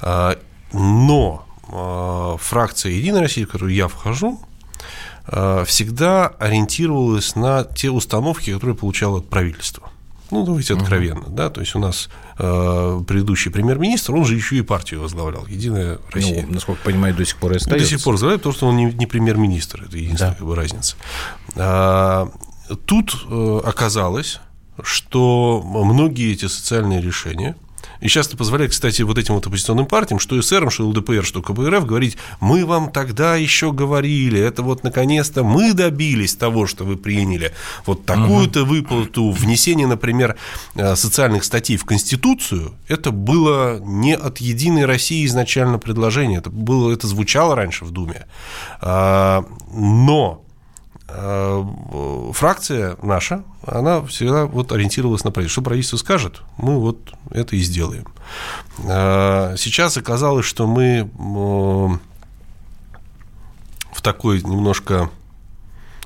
А, 0.01 0.37
но 0.73 1.45
фракция 2.39 2.91
«Единая 2.91 3.21
Россия», 3.21 3.45
в 3.45 3.49
которую 3.49 3.73
я 3.73 3.87
вхожу, 3.87 4.39
всегда 5.25 6.27
ориентировалась 6.27 7.35
на 7.35 7.63
те 7.63 7.91
установки, 7.91 8.51
которые 8.51 8.75
получала 8.75 9.19
от 9.19 9.29
правительства. 9.29 9.91
Ну, 10.31 10.45
давайте 10.45 10.75
откровенно, 10.75 11.21
угу. 11.21 11.31
да, 11.31 11.49
то 11.49 11.59
есть 11.61 11.75
у 11.75 11.79
нас 11.79 12.09
э, 12.37 13.01
предыдущий 13.07 13.51
премьер-министр, 13.51 14.15
он 14.15 14.25
же 14.25 14.35
еще 14.35 14.57
и 14.57 14.61
партию 14.61 15.01
возглавлял, 15.01 15.45
Единая 15.47 15.99
Россия. 16.11 16.45
Ну, 16.45 16.53
насколько 16.53 16.83
понимаю, 16.83 17.15
до 17.15 17.25
сих 17.25 17.37
пор 17.37 17.53
и 17.53 17.55
остается. 17.55 17.85
До 17.85 17.89
сих 17.89 18.03
пор 18.03 18.13
возглавляет, 18.13 18.41
потому 18.41 18.55
что 18.55 18.67
он 18.67 18.77
не, 18.77 18.85
не 18.85 19.07
премьер-министр, 19.07 19.85
это 19.87 19.97
единственная 19.97 20.33
да. 20.33 20.37
как 20.37 20.45
бы, 20.45 20.55
разница. 20.55 20.97
А, 21.55 22.29
тут 22.85 23.25
э, 23.27 23.61
оказалось, 23.65 24.39
что 24.83 25.63
многие 25.65 26.31
эти 26.31 26.45
социальные 26.45 27.01
решения– 27.01 27.55
и 28.01 28.07
часто 28.07 28.37
позволяет, 28.37 28.71
кстати, 28.71 29.01
вот 29.01 29.17
этим 29.17 29.35
вот 29.35 29.47
оппозиционным 29.47 29.85
партиям, 29.85 30.19
что 30.19 30.41
СРМ, 30.41 30.69
что 30.69 30.87
ЛДПР, 30.87 31.23
что 31.23 31.41
КПРФ, 31.41 31.85
говорить, 31.85 32.17
мы 32.39 32.65
вам 32.65 32.91
тогда 32.91 33.35
еще 33.35 33.71
говорили, 33.71 34.39
это 34.39 34.63
вот 34.63 34.83
наконец-то 34.83 35.43
мы 35.43 35.73
добились 35.73 36.35
того, 36.35 36.65
что 36.67 36.85
вы 36.85 36.97
приняли 36.97 37.53
вот 37.85 38.05
такую-то 38.05 38.65
выплату, 38.65 39.31
внесение, 39.31 39.87
например, 39.87 40.35
э, 40.75 40.95
социальных 40.95 41.43
статей 41.43 41.77
в 41.77 41.85
Конституцию, 41.85 42.73
это 42.87 43.11
было 43.11 43.79
не 43.79 44.15
от 44.15 44.39
Единой 44.39 44.85
России 44.85 45.25
изначально 45.25 45.79
предложение, 45.79 46.39
это, 46.39 46.49
было, 46.49 46.91
это 46.91 47.07
звучало 47.07 47.55
раньше 47.55 47.85
в 47.85 47.91
Думе. 47.91 48.25
А, 48.81 49.45
но 49.71 50.43
фракция 52.33 52.97
наша, 53.01 53.43
она 53.65 54.01
всегда 54.03 54.45
вот 54.45 54.71
ориентировалась 54.71 55.23
на 55.23 55.31
правительство. 55.31 55.61
Что 55.61 55.69
правительство 55.69 55.97
скажет, 55.97 56.41
мы 56.57 56.79
вот 56.79 57.13
это 57.31 57.55
и 57.55 57.59
сделаем. 57.59 58.05
Э, 58.79 59.55
сейчас 59.57 59.97
оказалось, 59.97 60.45
что 60.45 60.67
мы 60.67 61.09
в 63.91 64.01
такой 64.01 64.41
немножко 64.41 65.09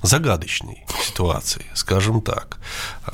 загадочной 0.01 0.85
ситуации, 1.01 1.65
скажем 1.73 2.21
так. 2.21 2.59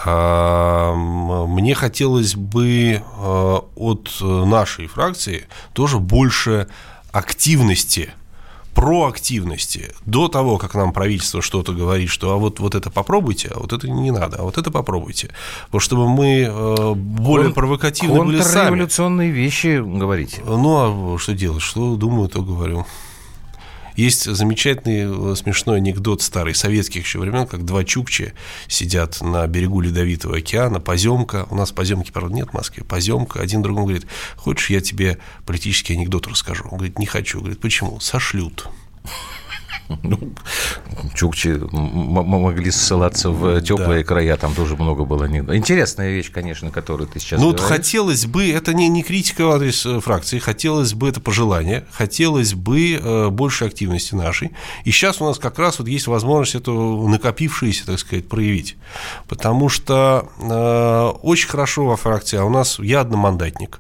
Э, 0.06 0.94
мне 0.94 1.76
хотелось 1.76 2.36
бы 2.36 3.04
от 3.76 4.10
нашей 4.22 4.88
фракции 4.88 5.48
тоже 5.74 6.00
больше 6.00 6.68
активности 7.12 8.14
проактивности 8.80 9.94
до 10.06 10.30
того, 10.30 10.58
как 10.58 10.74
нам 10.74 10.94
правительство 10.94 11.42
что-то 11.42 11.74
говорит, 11.74 12.10
что 12.10 12.32
а 12.32 12.38
вот, 12.38 12.60
вот 12.60 12.76
это 12.76 12.90
попробуйте, 12.90 13.52
а 13.54 13.60
вот 13.60 13.74
это 13.74 13.90
не 13.90 14.12
надо, 14.12 14.38
а 14.38 14.44
вот 14.44 14.58
это 14.58 14.72
попробуйте. 14.72 15.32
Вот 15.72 15.82
чтобы 15.82 16.08
мы 16.08 16.48
э, 16.50 16.94
более 16.94 17.48
Кон- 17.48 17.56
провокативны 17.56 18.24
были 18.24 18.42
сами. 18.42 18.68
революционные 18.68 19.32
вещи 19.32 19.82
говорите. 19.82 20.42
Ну, 20.46 21.16
а 21.16 21.20
что 21.20 21.34
делать? 21.34 21.62
Что 21.62 21.98
думаю, 21.98 22.30
то 22.30 22.42
говорю. 22.42 22.86
Есть 24.00 24.34
замечательный 24.34 25.34
э, 25.34 25.36
смешной 25.36 25.80
анекдот 25.80 26.22
старый, 26.22 26.56
советских 26.56 27.04
еще 27.04 27.20
времен, 27.20 27.46
как 27.46 27.66
два 27.66 27.84
чукчи 27.84 28.32
сидят 28.70 29.20
на 29.20 29.46
берегу 29.46 29.82
Ледовитого 29.82 30.38
океана, 30.38 30.80
поземка, 30.80 31.46
у 31.50 31.56
нас 31.56 31.74
поземки, 31.74 32.10
правда, 32.10 32.34
нет 32.34 32.52
в 32.52 32.54
Москве, 32.54 32.86
поземка, 32.86 33.42
один 33.42 33.62
другому 33.62 33.88
говорит, 33.88 34.08
хочешь, 34.38 34.70
я 34.70 34.80
тебе 34.80 35.18
политический 35.46 35.96
анекдот 35.96 36.28
расскажу? 36.28 36.64
Он 36.72 36.78
говорит, 36.78 36.98
не 36.98 37.08
хочу. 37.08 37.40
Говорит, 37.40 37.60
почему? 37.60 38.00
Сошлют. 38.00 38.70
Ну, 40.04 40.20
чукчи 41.16 41.60
могли 41.72 42.70
ссылаться 42.70 43.32
в 43.32 43.62
теплые 43.62 44.02
да. 44.02 44.08
края, 44.08 44.38
там 44.38 44.54
тоже 44.54 44.76
много 44.76 45.04
было. 45.04 45.28
Интересная 45.56 46.12
вещь, 46.12 46.32
конечно, 46.32 46.70
которую 46.70 47.08
ты 47.08 47.20
сейчас 47.20 47.40
Ну, 47.42 47.48
вот 47.48 47.60
хотелось 47.60 48.28
бы, 48.28 48.52
это 48.52 48.74
не, 48.74 48.88
не 48.88 49.02
критика 49.02 49.46
в 49.46 49.52
адрес 49.52 49.86
э, 49.86 50.00
фракции, 50.00 50.38
хотелось 50.38 50.94
бы, 50.94 51.10
это 51.10 51.20
пожелание, 51.20 51.86
хотелось 51.92 52.54
бы 52.54 52.94
э, 52.94 53.30
больше 53.30 53.66
активности 53.66 54.14
нашей. 54.14 54.52
И 54.84 54.92
сейчас 54.92 55.22
у 55.22 55.26
нас 55.26 55.40
как 55.40 55.58
раз 55.58 55.80
вот 55.80 55.88
есть 55.88 56.08
возможность 56.08 56.56
эту 56.56 57.08
накопившуюся, 57.08 57.88
так 57.88 58.00
сказать, 58.00 58.28
проявить. 58.28 58.78
Потому 59.28 59.70
что 59.70 60.30
э, 60.40 61.20
очень 61.24 61.50
хорошо 61.50 61.86
во 61.86 61.98
фракции, 61.98 62.38
а 62.38 62.46
у 62.46 62.50
нас 62.50 62.78
я 62.80 63.02
одномандатник, 63.02 63.80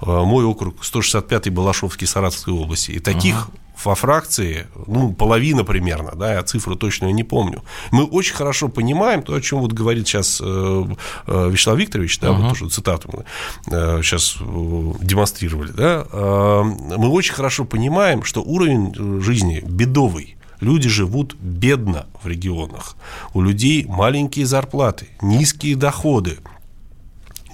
э, 0.00 0.06
мой 0.06 0.44
округ 0.44 0.76
165-й 0.82 1.50
Балашовский 1.50 2.06
Саратовской 2.06 2.54
области. 2.54 2.92
И 2.92 3.00
таких 3.00 3.34
uh 3.34 3.56
во 3.84 3.94
фракции, 3.94 4.66
ну, 4.86 5.12
половина 5.12 5.64
примерно, 5.64 6.12
да, 6.14 6.34
я 6.34 6.42
цифру 6.42 6.76
точно 6.76 7.10
не 7.12 7.24
помню. 7.24 7.62
Мы 7.90 8.04
очень 8.04 8.34
хорошо 8.34 8.68
понимаем 8.68 9.22
то, 9.22 9.34
о 9.34 9.40
чем 9.40 9.60
вот 9.60 9.72
говорит 9.72 10.06
сейчас 10.06 10.40
э, 10.42 10.84
э, 11.26 11.50
Вячеслав 11.50 11.78
Викторович, 11.78 12.20
да, 12.20 12.28
uh-huh. 12.28 12.40
вот 12.40 12.48
тоже 12.50 12.68
цитату 12.70 13.10
мы 13.12 13.24
э, 13.72 14.02
сейчас 14.02 14.36
демонстрировали, 14.40 15.72
да, 15.72 16.06
мы 16.12 17.08
очень 17.08 17.34
хорошо 17.34 17.64
понимаем, 17.64 18.22
что 18.22 18.42
уровень 18.42 19.20
жизни 19.20 19.62
бедовый, 19.64 20.36
Люди 20.60 20.90
живут 20.90 21.36
бедно 21.40 22.06
в 22.22 22.26
регионах. 22.26 22.94
У 23.32 23.40
людей 23.40 23.86
маленькие 23.88 24.44
зарплаты, 24.44 25.08
низкие 25.22 25.74
доходы. 25.74 26.38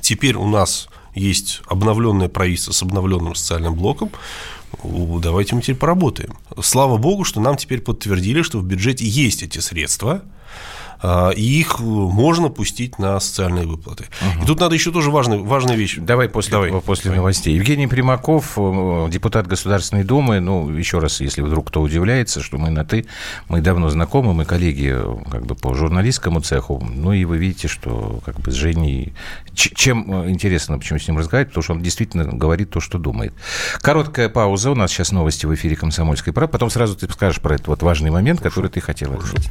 Теперь 0.01 0.35
у 0.35 0.49
нас 0.49 0.89
есть 1.15 1.63
обновленное 1.67 2.29
правительство 2.29 2.73
с 2.73 2.83
обновленным 2.83 3.35
социальным 3.35 3.75
блоком 3.75 4.11
давайте 5.21 5.55
мы 5.55 5.63
теперь 5.63 5.77
поработаем. 5.77 6.37
Слава 6.61 6.97
богу, 6.97 7.25
что 7.25 7.41
нам 7.41 7.57
теперь 7.57 7.81
подтвердили, 7.81 8.43
что 8.43 8.59
в 8.59 8.65
бюджете 8.65 9.07
есть 9.07 9.43
эти 9.43 9.59
средства, 9.59 10.23
и 11.03 11.43
их 11.61 11.81
можно 11.81 12.49
пустить 12.49 12.99
на 12.99 13.19
социальные 13.21 13.67
выплаты. 13.67 14.05
Угу. 14.21 14.45
И 14.45 14.47
тут 14.47 14.61
надо 14.61 14.75
еще 14.75 14.93
тоже 14.93 15.11
важная, 15.11 15.39
важная 15.39 15.77
вещь. 15.77 15.97
Давай 15.99 16.29
после, 16.29 16.53
Давай. 16.53 16.73
после 16.81 17.13
новостей. 17.13 17.55
Евгений 17.55 17.87
Примаков, 17.87 18.55
э, 18.57 19.09
депутат 19.11 19.47
Государственной 19.47 20.05
Думы, 20.05 20.41
ну, 20.41 20.71
еще 20.71 20.99
раз, 20.99 21.21
если 21.21 21.43
вдруг 21.43 21.69
кто 21.69 21.81
удивляется, 21.81 22.43
что 22.43 22.59
мы 22.59 22.71
на 22.71 22.85
«ты», 22.85 23.07
мы 23.49 23.61
давно 23.61 23.89
знакомы, 23.91 24.35
мы 24.35 24.45
коллеги 24.45 24.93
э, 24.95 25.17
как 25.31 25.47
бы 25.47 25.55
по 25.55 25.75
журналистскому 25.75 26.41
цеху, 26.41 26.83
ну, 26.95 27.13
и 27.13 27.25
вы 27.25 27.39
видите, 27.39 27.69
что 27.69 28.21
как 28.25 28.41
бы 28.41 28.51
с 28.51 28.55
Женей... 28.55 29.15
Чем 29.55 30.13
э, 30.13 30.31
интересно, 30.31 30.79
почему 30.79 30.99
с 30.99 31.09
ним 31.09 31.19
разговаривать, 31.19 31.51
потому 31.51 31.63
что 31.63 31.73
он 31.75 31.83
действительно 31.83 32.25
говорит 32.25 32.71
то, 32.71 32.81
что 32.81 32.99
думает. 32.99 33.33
Короткая 33.81 34.29
пауза, 34.29 34.71
у 34.71 34.75
нас 34.75 34.91
сейчас 34.91 35.13
новости 35.13 35.47
в 35.47 35.55
эфире 35.55 35.77
«Комсомольской 35.77 36.33
правды», 36.33 36.53
потом 36.53 36.71
сразу 36.71 36.97
ты 36.97 37.11
скажешь 37.11 37.41
про 37.41 37.55
этот 37.55 37.69
вот 37.69 37.83
важный 37.83 38.11
момент, 38.11 38.41
который 38.41 38.71
ты 38.71 38.81
хотел 38.81 39.13
отметить. 39.13 39.51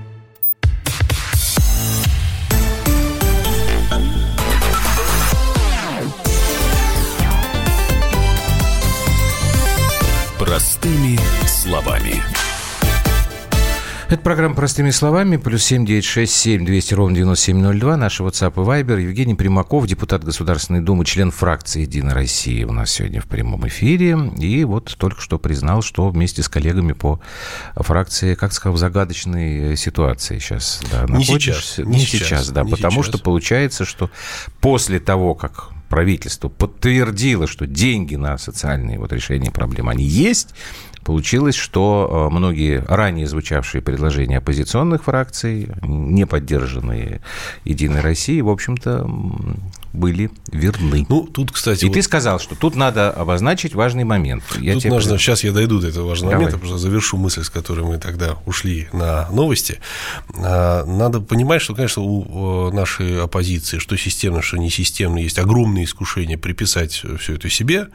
Простыми 10.51 11.17
словами. 11.47 12.21
Это 14.09 14.17
программа 14.21 14.53
«Простыми 14.53 14.89
словами». 14.89 15.37
Плюс 15.37 15.63
семь 15.63 15.85
девять 15.85 16.03
шесть 16.03 16.35
семь 16.35 16.65
двести 16.65 16.93
ровно 16.93 17.15
девяносто 17.15 17.45
семь 17.45 17.59
ноль 17.59 17.79
два. 17.79 17.95
Наши 17.95 18.21
WhatsApp 18.21 18.51
и 18.55 18.83
Viber. 18.83 19.01
Евгений 19.01 19.35
Примаков, 19.35 19.87
депутат 19.87 20.25
Государственной 20.25 20.81
Думы, 20.81 21.05
член 21.05 21.31
фракции 21.31 21.83
«Единая 21.83 22.15
Россия» 22.15 22.67
у 22.67 22.73
нас 22.73 22.91
сегодня 22.91 23.21
в 23.21 23.27
прямом 23.27 23.65
эфире. 23.69 24.17
И 24.39 24.65
вот 24.65 24.93
только 24.97 25.21
что 25.21 25.39
признал, 25.39 25.81
что 25.81 26.09
вместе 26.09 26.43
с 26.43 26.49
коллегами 26.49 26.91
по 26.91 27.21
фракции, 27.77 28.35
как 28.35 28.51
сказал, 28.51 28.75
в 28.75 28.77
загадочной 28.77 29.77
ситуации 29.77 30.39
сейчас 30.39 30.81
да, 30.91 31.05
не 31.07 31.23
сейчас. 31.23 31.77
Не, 31.77 31.85
не 31.85 31.99
сейчас, 31.99 32.27
сейчас, 32.27 32.49
да. 32.49 32.63
Не 32.63 32.71
потому 32.71 33.03
сейчас. 33.03 33.05
что 33.05 33.23
получается, 33.23 33.85
что 33.85 34.09
после 34.59 34.99
того, 34.99 35.33
как 35.33 35.69
правительство 35.91 36.47
подтвердило, 36.47 37.47
что 37.47 37.67
деньги 37.67 38.15
на 38.15 38.37
социальные 38.37 38.97
вот 38.97 39.11
решения 39.11 39.51
проблем, 39.51 39.89
они 39.89 40.05
есть, 40.05 40.55
Получилось, 41.03 41.55
что 41.55 42.29
многие 42.31 42.83
ранее 42.87 43.27
звучавшие 43.27 43.81
предложения 43.81 44.37
оппозиционных 44.37 45.03
фракций, 45.03 45.69
не 45.81 46.25
поддержанные 46.25 47.21
«Единой 47.65 48.01
Россией», 48.01 48.41
в 48.41 48.49
общем-то, 48.49 49.09
были 49.93 50.29
верны. 50.51 51.05
Ну, 51.09 51.23
тут, 51.23 51.51
кстати... 51.51 51.83
И 51.83 51.87
вот... 51.87 51.95
ты 51.95 52.01
сказал, 52.01 52.39
что 52.39 52.55
тут 52.55 52.75
надо 52.75 53.11
обозначить 53.11 53.75
важный 53.75 54.05
момент. 54.05 54.43
Я 54.59 54.75
тут 54.75 54.85
нужно, 54.85 55.17
сейчас 55.17 55.43
я 55.43 55.51
дойду 55.51 55.79
до 55.79 55.87
этого 55.87 56.07
важного 56.07 56.31
Давай. 56.31 56.45
момента, 56.45 56.57
потому 56.59 56.77
что 56.77 56.87
завершу 56.87 57.17
мысль, 57.17 57.43
с 57.43 57.49
которой 57.49 57.85
мы 57.85 57.97
тогда 57.97 58.37
ушли 58.45 58.87
на 58.93 59.29
новости. 59.31 59.79
А, 60.37 60.85
надо 60.85 61.19
понимать, 61.19 61.61
что, 61.61 61.75
конечно, 61.75 62.03
у 62.03 62.71
нашей 62.71 63.21
оппозиции, 63.21 63.79
что 63.79 63.97
системно, 63.97 64.41
что 64.41 64.57
не 64.57 64.69
системно, 64.69 65.17
есть 65.17 65.39
огромное 65.39 65.83
искушение 65.83 66.37
приписать 66.37 67.03
все 67.19 67.35
это 67.35 67.49
себе, 67.49 67.87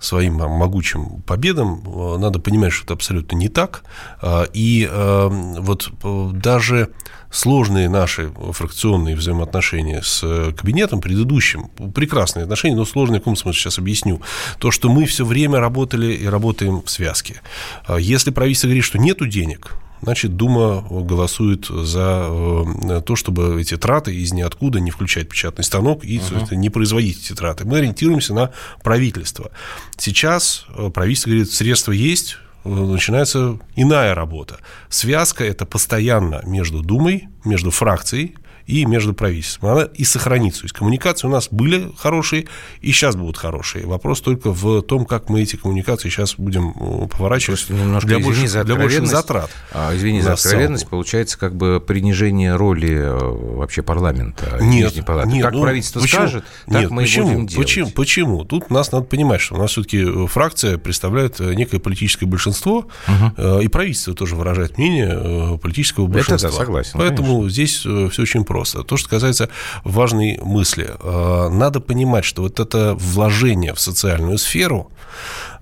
своим 0.00 0.36
могучим 0.36 1.22
победам. 1.26 1.82
Надо 2.18 2.38
понимать, 2.38 2.51
что 2.70 2.84
это 2.84 2.94
абсолютно 2.94 3.36
не 3.36 3.48
так. 3.48 3.84
А, 4.20 4.44
и 4.52 4.88
а, 4.90 5.28
вот 5.28 5.90
даже 6.32 6.90
сложные 7.32 7.88
наши 7.88 8.30
фракционные 8.52 9.16
взаимоотношения 9.16 10.02
с 10.02 10.20
э, 10.22 10.52
кабинетом 10.52 11.00
предыдущим, 11.00 11.68
прекрасные 11.94 12.44
отношения, 12.44 12.76
но 12.76 12.84
сложные, 12.84 13.20
в 13.20 13.22
каком 13.22 13.36
смысле, 13.36 13.58
сейчас 13.58 13.78
объясню, 13.78 14.20
то, 14.58 14.70
что 14.70 14.90
мы 14.90 15.06
все 15.06 15.24
время 15.24 15.58
работали 15.58 16.12
и 16.12 16.26
работаем 16.26 16.82
в 16.82 16.90
связке. 16.90 17.40
А 17.86 17.96
если 17.98 18.30
правительство 18.30 18.68
говорит, 18.68 18.84
что 18.84 18.98
нету 18.98 19.26
денег, 19.26 19.72
значит, 20.02 20.36
Дума 20.36 20.84
голосует 20.90 21.66
за 21.66 22.26
э, 22.28 23.00
то, 23.04 23.16
чтобы 23.16 23.60
эти 23.60 23.76
траты 23.76 24.14
из 24.14 24.32
ниоткуда 24.32 24.80
не 24.80 24.90
включать 24.90 25.28
печатный 25.28 25.64
станок 25.64 26.04
и 26.04 26.18
uh-huh. 26.18 26.54
не 26.54 26.68
производить 26.68 27.24
эти 27.24 27.34
траты. 27.34 27.64
Мы 27.64 27.78
ориентируемся 27.78 28.34
на 28.34 28.50
правительство. 28.82 29.50
Сейчас 29.96 30.66
э, 30.76 30.90
правительство 30.90 31.30
говорит, 31.30 31.50
средства 31.50 31.92
есть, 31.92 32.38
начинается 32.64 33.58
иная 33.74 34.14
работа. 34.14 34.58
Связка 34.88 35.44
это 35.44 35.66
постоянно 35.66 36.42
между 36.44 36.82
Думой, 36.82 37.28
между 37.44 37.70
фракцией 37.70 38.36
и 38.66 38.84
между 38.84 39.14
правительством. 39.14 39.70
Она 39.70 39.82
и 39.82 40.04
сохранится. 40.04 40.60
То 40.60 40.64
есть 40.66 40.74
коммуникации 40.74 41.26
у 41.26 41.30
нас 41.30 41.48
были 41.50 41.90
хорошие 41.96 42.46
и 42.80 42.92
сейчас 42.92 43.16
будут 43.16 43.36
хорошие. 43.36 43.86
Вопрос 43.86 44.20
только 44.20 44.52
в 44.52 44.82
том, 44.82 45.04
как 45.04 45.28
мы 45.28 45.42
эти 45.42 45.56
коммуникации 45.56 46.08
сейчас 46.08 46.34
будем 46.36 46.70
э, 46.70 47.08
поворачивать 47.08 47.68
немножко 47.68 48.08
для, 48.08 48.18
больше, 48.18 48.48
за 48.48 48.64
для 48.64 48.76
больших 48.76 49.06
затрат. 49.06 49.50
А, 49.72 49.94
извини 49.94 50.20
за 50.20 50.34
откровенность, 50.34 50.88
получается 50.88 51.38
как 51.38 51.54
бы 51.54 51.82
принижение 51.84 52.56
роли 52.56 52.92
э, 52.92 53.18
вообще 53.56 53.82
парламента. 53.82 54.58
Нет, 54.60 54.94
нет 54.94 55.42
как 55.42 55.54
ну, 55.54 55.62
правительство 55.62 56.00
почему? 56.00 56.20
скажет, 56.22 56.44
так 56.66 56.80
нет, 56.82 56.90
мы 56.90 57.02
почему? 57.02 57.26
будем 57.26 57.46
делать. 57.46 57.66
Почему? 57.66 57.90
Почему? 57.90 58.44
Тут 58.44 58.70
нас 58.70 58.92
надо 58.92 59.04
понимать, 59.04 59.40
что 59.40 59.56
у 59.56 59.58
нас 59.58 59.72
все-таки 59.72 59.98
э, 59.98 60.26
фракция 60.26 60.78
представляет 60.78 61.40
некое 61.40 61.78
политическое 61.78 62.26
большинство, 62.26 62.88
угу. 63.08 63.58
и 63.60 63.68
правительство 63.68 64.14
тоже 64.14 64.36
выражает 64.36 64.78
мнение 64.78 65.58
политического 65.58 66.06
большинства. 66.06 66.48
Это 66.48 66.58
да, 66.58 66.64
согласен. 66.64 66.92
Поэтому 66.94 67.28
конечно. 67.28 67.50
здесь 67.50 67.76
все 67.78 68.22
очень 68.22 68.44
просто. 68.44 68.61
То, 68.64 68.96
что 68.96 69.08
касается 69.08 69.48
важной 69.84 70.38
мысли, 70.42 70.90
э, 70.98 71.48
надо 71.50 71.80
понимать, 71.80 72.24
что 72.24 72.42
вот 72.42 72.60
это 72.60 72.94
вложение 72.94 73.74
в 73.74 73.80
социальную 73.80 74.38
сферу, 74.38 74.90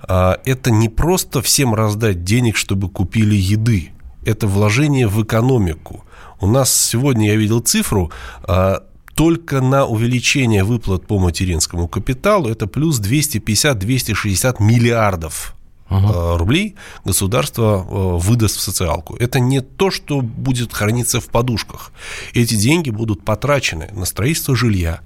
э, 0.08 0.34
это 0.44 0.70
не 0.70 0.88
просто 0.88 1.42
всем 1.42 1.74
раздать 1.74 2.24
денег, 2.24 2.56
чтобы 2.56 2.88
купили 2.88 3.34
еды, 3.34 3.90
это 4.24 4.46
вложение 4.46 5.08
в 5.08 5.22
экономику. 5.22 6.04
У 6.40 6.46
нас 6.46 6.72
сегодня 6.72 7.28
я 7.28 7.36
видел 7.36 7.60
цифру, 7.60 8.10
э, 8.48 8.78
только 9.14 9.60
на 9.60 9.84
увеличение 9.84 10.64
выплат 10.64 11.06
по 11.06 11.18
материнскому 11.18 11.88
капиталу 11.88 12.48
это 12.48 12.66
плюс 12.66 13.00
250-260 13.00 14.60
миллиардов 14.60 15.54
uh 15.90 16.37
рублей 16.37 16.76
государство 17.05 17.87
э, 17.88 18.18
выдаст 18.18 18.57
в 18.57 18.61
социалку. 18.61 19.16
Это 19.16 19.40
не 19.40 19.61
то, 19.61 19.90
что 19.90 20.20
будет 20.20 20.72
храниться 20.72 21.20
в 21.20 21.26
подушках. 21.26 21.92
Эти 22.33 22.55
деньги 22.55 22.90
будут 22.90 23.24
потрачены 23.24 23.90
на 23.92 24.05
строительство 24.05 24.57
жилья, 24.57 25.00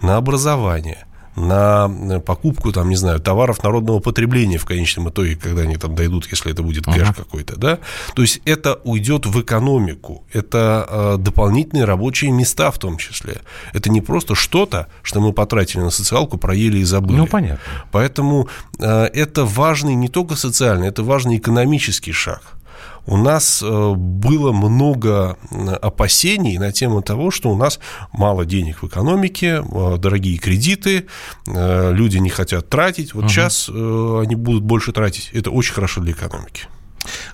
на 0.00 0.16
образование– 0.16 1.06
на 1.36 1.90
э, 1.90 2.20
покупку, 2.20 2.72
там, 2.72 2.88
не 2.88 2.96
знаю, 2.96 3.20
товаров 3.20 3.62
народного 3.62 4.00
потребления 4.00 4.58
в 4.58 4.64
конечном 4.64 5.08
итоге, 5.08 5.36
когда 5.36 5.62
они 5.62 5.76
там 5.76 5.94
дойдут, 5.94 6.26
если 6.30 6.52
это 6.52 6.62
будет 6.62 6.84
кэш 6.84 7.08
uh-huh. 7.08 7.14
какой-то, 7.14 7.58
да. 7.58 7.78
То 8.14 8.22
есть 8.22 8.40
это 8.44 8.80
уйдет 8.84 9.26
в 9.26 9.40
экономику, 9.40 10.24
это 10.32 10.86
э, 10.88 11.16
дополнительные 11.18 11.84
рабочие 11.84 12.30
места 12.30 12.70
в 12.70 12.78
том 12.78 12.98
числе. 12.98 13.40
Это 13.72 13.90
не 13.90 14.00
просто 14.00 14.34
что-то, 14.34 14.88
что 15.02 15.20
мы 15.20 15.32
потратили 15.32 15.80
на 15.80 15.90
социалку, 15.90 16.38
проели 16.38 16.78
и 16.78 16.84
забыли. 16.84 17.16
Ну, 17.16 17.26
понятно. 17.26 17.58
Поэтому 17.90 18.48
э, 18.78 19.04
это 19.04 19.44
важный 19.44 19.94
не 19.94 20.08
только 20.08 20.36
социальный, 20.36 20.88
это 20.88 21.02
важный 21.02 21.38
экономический 21.38 22.12
шаг 22.12 22.42
у 23.06 23.16
нас 23.16 23.62
э, 23.62 23.92
было 23.96 24.52
много 24.52 25.36
опасений 25.80 26.58
на 26.58 26.72
тему 26.72 27.02
того, 27.02 27.30
что 27.30 27.50
у 27.50 27.56
нас 27.56 27.80
мало 28.12 28.44
денег 28.44 28.82
в 28.82 28.86
экономике, 28.86 29.62
э, 29.62 29.96
дорогие 29.98 30.38
кредиты, 30.38 31.06
э, 31.46 31.92
люди 31.92 32.18
не 32.18 32.30
хотят 32.30 32.68
тратить. 32.68 33.14
Вот 33.14 33.24
угу. 33.24 33.30
сейчас 33.30 33.68
они 33.68 34.34
будут 34.36 34.62
больше 34.62 34.92
тратить. 34.92 35.30
Это 35.32 35.50
очень 35.50 35.74
хорошо 35.74 36.00
для 36.00 36.12
экономики. 36.12 36.66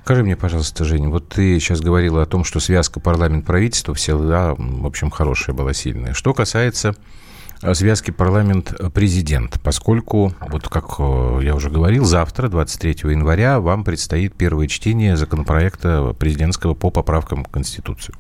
Скажи 0.03 0.23
мне, 0.23 0.37
пожалуйста, 0.37 0.85
Женя, 0.85 1.11
вот 1.11 1.29
ты 1.29 1.61
сейчас 1.61 1.81
говорила 1.81 2.23
о 2.23 2.27
том, 2.27 2.45
что 2.45 2.59
связка 2.59 3.01
парламент-правительство 3.01 3.95
всегда, 3.95 4.55
в 4.57 4.87
общем, 4.87 5.11
хорошая 5.11 5.55
была, 5.55 5.75
сильная. 5.75 6.15
Что 6.15 6.33
касается 6.33 6.95
связки 7.73 8.11
парламент-президент, 8.11 9.61
поскольку, 9.63 10.33
вот 10.49 10.69
как 10.69 10.97
э, 10.99 11.41
я 11.43 11.55
уже 11.55 11.71
говорил, 11.71 12.05
завтра, 12.05 12.49
23 12.49 13.11
января, 13.11 13.61
вам 13.61 13.85
предстоит 13.85 14.35
первое 14.35 14.69
чтение 14.69 15.17
законопроекта 15.17 16.15
президентского 16.19 16.75
по 16.75 16.91
поправкам 16.91 17.45
в 17.45 17.49
Конституцию. 17.49 18.15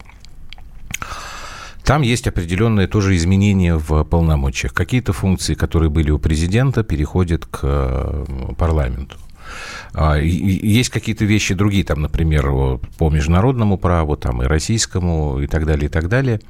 Там 1.84 2.02
есть 2.02 2.26
определенные 2.26 2.86
тоже 2.86 3.16
изменения 3.16 3.76
в 3.76 4.04
полномочиях. 4.04 4.74
Какие-то 4.74 5.12
функции, 5.12 5.54
которые 5.54 5.88
были 5.88 6.10
у 6.10 6.18
президента, 6.18 6.82
переходят 6.82 7.46
к 7.46 7.60
э, 7.62 8.24
парламенту. 8.58 9.16
А, 9.94 10.16
есть 10.16 10.90
какие-то 10.90 11.24
вещи 11.24 11.54
другие, 11.54 11.84
там, 11.84 12.02
например, 12.02 12.78
по 12.98 13.08
международному 13.08 13.78
праву, 13.78 14.16
там, 14.16 14.42
и 14.42 14.46
российскому, 14.46 15.40
и 15.40 15.46
так 15.46 15.64
далее, 15.64 15.86
и 15.86 15.88
так 15.88 16.08
далее. 16.08 16.40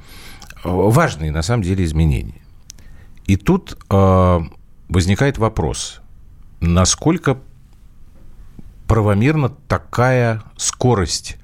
Важные, 0.63 1.31
на 1.31 1.41
самом 1.41 1.63
деле, 1.63 1.85
изменения. 1.85 2.41
И 3.29 3.35
тут 3.35 3.77
э, 3.91 4.39
возникает 4.87 5.37
вопрос, 5.37 6.01
насколько 6.61 7.37
правомерна 8.87 9.49
такая 9.67 10.41
скорость 10.57 11.37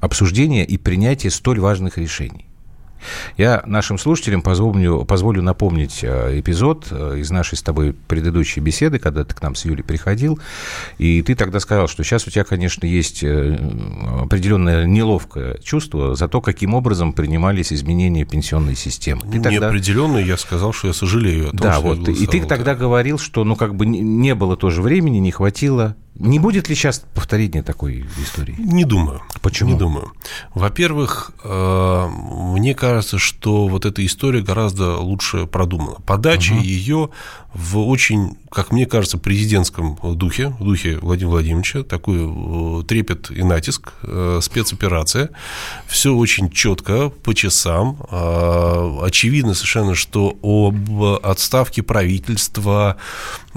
обсуждения 0.00 0.64
и 0.64 0.78
принятия 0.78 1.28
столь 1.28 1.60
важных 1.60 1.98
решений. 1.98 2.45
Я 3.36 3.62
нашим 3.66 3.98
слушателям 3.98 4.42
позволю, 4.42 5.04
позволю 5.04 5.42
напомнить 5.42 6.00
э, 6.02 6.40
эпизод 6.40 6.88
э, 6.90 7.18
из 7.18 7.30
нашей 7.30 7.56
с 7.56 7.62
тобой 7.62 7.92
предыдущей 7.92 8.60
беседы, 8.60 8.98
когда 8.98 9.24
ты 9.24 9.34
к 9.34 9.42
нам 9.42 9.54
с 9.54 9.64
Юлей 9.64 9.84
приходил, 9.84 10.38
и 10.98 11.22
ты 11.22 11.34
тогда 11.34 11.60
сказал, 11.60 11.88
что 11.88 12.04
сейчас 12.04 12.26
у 12.26 12.30
тебя, 12.30 12.44
конечно, 12.44 12.86
есть 12.86 13.22
э, 13.22 13.58
определенное 14.22 14.86
неловкое 14.86 15.58
чувство 15.58 16.14
за 16.14 16.28
то, 16.28 16.40
каким 16.40 16.74
образом 16.74 17.12
принимались 17.12 17.72
изменения 17.72 18.24
пенсионной 18.24 18.76
системы. 18.76 19.22
Ты 19.22 19.40
тогда... 19.40 19.50
Неопределенно 19.50 20.18
я 20.18 20.36
сказал, 20.36 20.72
что 20.72 20.88
я 20.88 20.94
сожалею 20.94 21.48
о 21.48 21.50
том, 21.50 21.60
да, 21.60 21.74
что 21.74 21.82
вот, 21.82 22.08
и 22.08 22.26
ты 22.26 22.44
тогда 22.44 22.74
говорил, 22.74 23.18
что 23.18 23.44
ну 23.44 23.56
как 23.56 23.74
бы 23.74 23.86
не 23.86 24.34
было 24.34 24.56
тоже 24.56 24.82
времени, 24.82 25.18
не 25.18 25.30
хватило 25.30 25.96
не 26.18 26.38
будет 26.38 26.68
ли 26.68 26.74
сейчас 26.74 27.04
повторения 27.14 27.62
такой 27.62 28.06
истории? 28.22 28.54
Не 28.58 28.84
думаю. 28.84 29.22
Почему? 29.42 29.70
Не 29.70 29.78
думаю. 29.78 30.12
Во-первых, 30.54 31.32
э, 31.44 32.08
мне 32.08 32.74
кажется, 32.74 33.18
что 33.18 33.68
вот 33.68 33.84
эта 33.84 34.04
история 34.04 34.40
гораздо 34.40 34.96
лучше 34.96 35.46
продумана. 35.46 35.96
Подача 36.06 36.52
угу. 36.52 36.62
ее 36.62 37.10
в 37.52 37.78
очень, 37.78 38.36
как 38.50 38.72
мне 38.72 38.86
кажется, 38.86 39.18
президентском 39.18 39.98
духе, 40.02 40.48
в 40.58 40.64
духе 40.64 40.98
Владимира 40.98 41.32
Владимировича, 41.32 41.82
такой 41.82 42.18
э, 42.20 42.82
трепет 42.84 43.30
и 43.30 43.42
натиск, 43.42 43.92
э, 44.02 44.40
спецоперация. 44.42 45.30
Все 45.86 46.14
очень 46.14 46.50
четко, 46.50 47.10
по 47.10 47.34
часам. 47.34 47.98
Очевидно 49.02 49.54
совершенно, 49.54 49.94
что 49.94 50.36
об 50.42 51.02
отставке 51.24 51.82
правительства, 51.82 52.96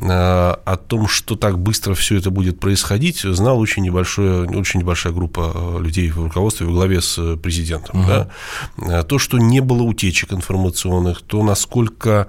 о 0.02 0.78
том, 0.88 1.08
что 1.08 1.36
так 1.36 1.60
быстро 1.60 1.94
все 1.94 2.18
это 2.18 2.32
будет 2.32 2.60
происходить, 2.60 3.20
знал 3.22 3.60
очень, 3.60 3.84
небольшое, 3.84 4.48
очень 4.48 4.80
небольшая 4.80 5.12
группа 5.14 5.52
э, 5.54 5.82
людей 5.82 6.10
в 6.10 6.24
руководстве 6.24 6.68
во 6.68 6.72
главе 6.72 7.02
с 7.02 7.18
э, 7.18 7.36
президентом. 7.36 8.02
Угу. 8.02 8.08
Да? 8.08 8.30
Э, 8.78 9.04
то, 9.04 9.20
что 9.20 9.38
не 9.38 9.60
было 9.60 9.84
утечек 9.84 10.32
информационных, 10.34 11.22
то, 11.22 11.44
насколько 11.44 12.28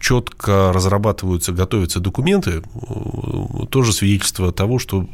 четко 0.00 0.70
разрабатываются, 0.72 1.52
готовятся 1.52 1.98
документы, 1.98 2.62
тоже 3.70 3.92
свидетельство 3.92 4.52
того, 4.52 4.78
что 4.78 5.06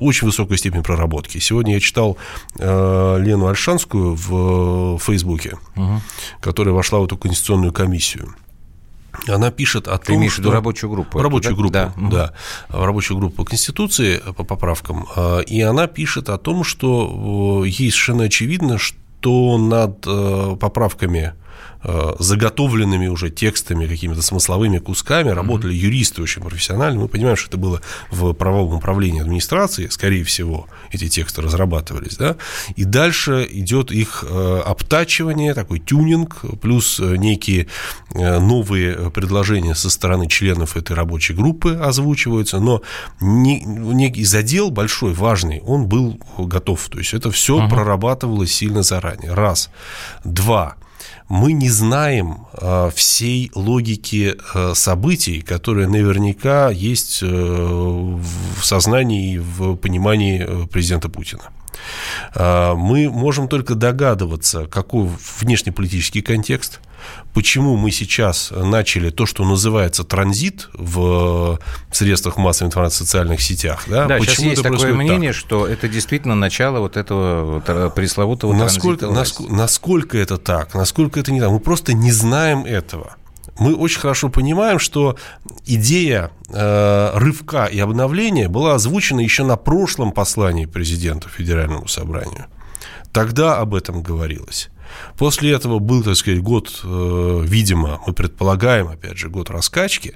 очень 0.00 0.26
высокая 0.26 0.56
степень 0.56 0.82
проработки. 0.82 1.38
Сегодня 1.38 1.74
я 1.74 1.80
читал 1.80 2.16
Лену 2.58 3.48
Альшанскую 3.48 4.14
в 4.14 4.98
Фейсбуке, 5.00 5.58
угу. 5.76 6.00
которая 6.40 6.74
вошла 6.74 7.00
в 7.00 7.04
эту 7.04 7.18
конституционную 7.18 7.74
комиссию. 7.74 8.34
Она 9.28 9.50
пишет 9.50 9.88
о 9.88 9.98
Ты 9.98 10.08
том, 10.08 10.16
имеешь 10.16 10.32
в 10.32 10.34
что... 10.34 10.42
виду 10.42 10.52
рабочую 10.52 10.90
группу? 10.90 11.20
Рабочую 11.20 11.52
эту, 11.52 11.60
группу, 11.60 11.72
да? 11.72 11.92
да. 11.96 12.32
Рабочую 12.68 13.18
группу 13.18 13.44
Конституции, 13.44 14.20
по 14.36 14.44
поправкам. 14.44 15.06
И 15.46 15.60
она 15.60 15.86
пишет 15.86 16.28
о 16.28 16.38
том, 16.38 16.64
что 16.64 17.64
ей 17.64 17.90
совершенно 17.90 18.24
очевидно, 18.24 18.78
что 18.78 19.58
над 19.58 20.00
поправками 20.58 21.34
Э, 21.34 21.41
заготовленными 22.18 23.08
уже 23.08 23.30
текстами, 23.30 23.86
какими-то 23.86 24.22
смысловыми 24.22 24.78
кусками 24.78 25.30
работали 25.30 25.74
юристы 25.74 26.22
очень 26.22 26.42
профессионально. 26.42 27.00
Мы 27.00 27.08
понимаем, 27.08 27.36
что 27.36 27.48
это 27.48 27.56
было 27.56 27.80
в 28.10 28.32
правовом 28.32 28.76
управлении 28.76 29.20
администрации, 29.20 29.88
скорее 29.88 30.24
всего, 30.24 30.66
эти 30.90 31.08
тексты 31.08 31.42
разрабатывались, 31.42 32.16
да, 32.16 32.36
и 32.76 32.84
дальше 32.84 33.46
идет 33.50 33.90
их 33.90 34.24
э, 34.28 34.62
обтачивание, 34.64 35.54
такой 35.54 35.80
тюнинг, 35.80 36.44
плюс 36.60 37.00
э, 37.00 37.16
некие 37.16 37.66
новые 38.14 39.10
предложения 39.10 39.74
со 39.74 39.90
стороны 39.90 40.28
членов 40.28 40.76
этой 40.76 40.94
рабочей 40.94 41.34
группы 41.34 41.74
озвучиваются, 41.74 42.60
но 42.60 42.82
некий 43.20 44.24
задел 44.24 44.70
большой, 44.70 45.14
важный, 45.14 45.60
он 45.60 45.86
был 45.86 46.20
готов, 46.38 46.88
то 46.88 46.98
есть 46.98 47.14
это 47.14 47.30
все 47.30 47.58
uh-huh. 47.58 47.68
прорабатывалось 47.68 48.52
сильно 48.52 48.82
заранее, 48.82 49.34
раз. 49.34 49.70
Два 50.24 50.76
мы 51.28 51.52
не 51.52 51.68
знаем 51.68 52.46
э, 52.52 52.90
всей 52.94 53.50
логики 53.54 54.36
э, 54.54 54.74
событий, 54.74 55.40
которые 55.40 55.88
наверняка 55.88 56.70
есть 56.70 57.22
э, 57.22 57.26
в 57.26 58.64
сознании 58.64 59.34
и 59.34 59.38
в 59.38 59.76
понимании 59.76 60.66
президента 60.66 61.08
Путина. 61.08 61.42
Э, 62.34 62.74
мы 62.74 63.10
можем 63.10 63.48
только 63.48 63.74
догадываться, 63.74 64.66
какой 64.66 65.08
внешнеполитический 65.40 66.22
контекст– 66.22 66.80
почему 67.34 67.76
мы 67.76 67.90
сейчас 67.90 68.52
начали 68.54 69.10
то, 69.10 69.26
что 69.26 69.44
называется 69.44 70.04
транзит 70.04 70.68
в 70.74 71.58
средствах 71.90 72.36
массовой 72.36 72.68
информации 72.68 72.96
в 72.96 73.06
социальных 73.06 73.40
сетях. 73.40 73.84
Да, 73.86 74.06
да 74.06 74.18
почему 74.18 74.34
сейчас 74.34 74.44
есть 74.44 74.62
такое 74.62 74.94
мнение, 74.94 75.30
так? 75.32 75.38
что 75.38 75.66
это 75.66 75.88
действительно 75.88 76.34
начало 76.34 76.80
вот 76.80 76.96
этого 76.96 77.90
пресловутого 77.90 78.52
насколько, 78.52 79.10
насколько, 79.10 79.52
насколько 79.52 80.18
это 80.18 80.38
так, 80.38 80.74
насколько 80.74 81.20
это 81.20 81.32
не 81.32 81.40
так. 81.40 81.50
Мы 81.50 81.60
просто 81.60 81.92
не 81.92 82.12
знаем 82.12 82.64
этого 82.64 83.16
мы 83.58 83.74
очень 83.74 84.00
хорошо 84.00 84.28
понимаем, 84.28 84.78
что 84.78 85.16
идея 85.66 86.30
э, 86.48 87.10
рывка 87.14 87.66
и 87.66 87.78
обновления 87.78 88.48
была 88.48 88.74
озвучена 88.74 89.20
еще 89.20 89.44
на 89.44 89.56
прошлом 89.56 90.12
послании 90.12 90.66
президента 90.66 91.28
Федеральному 91.28 91.86
собранию. 91.86 92.46
Тогда 93.12 93.58
об 93.58 93.74
этом 93.74 94.02
говорилось. 94.02 94.70
После 95.16 95.52
этого 95.52 95.78
был, 95.78 96.02
так 96.02 96.16
сказать, 96.16 96.40
год, 96.40 96.80
э, 96.82 97.40
видимо, 97.44 98.00
мы 98.06 98.12
предполагаем, 98.12 98.88
опять 98.88 99.18
же, 99.18 99.28
год 99.28 99.50
раскачки. 99.50 100.14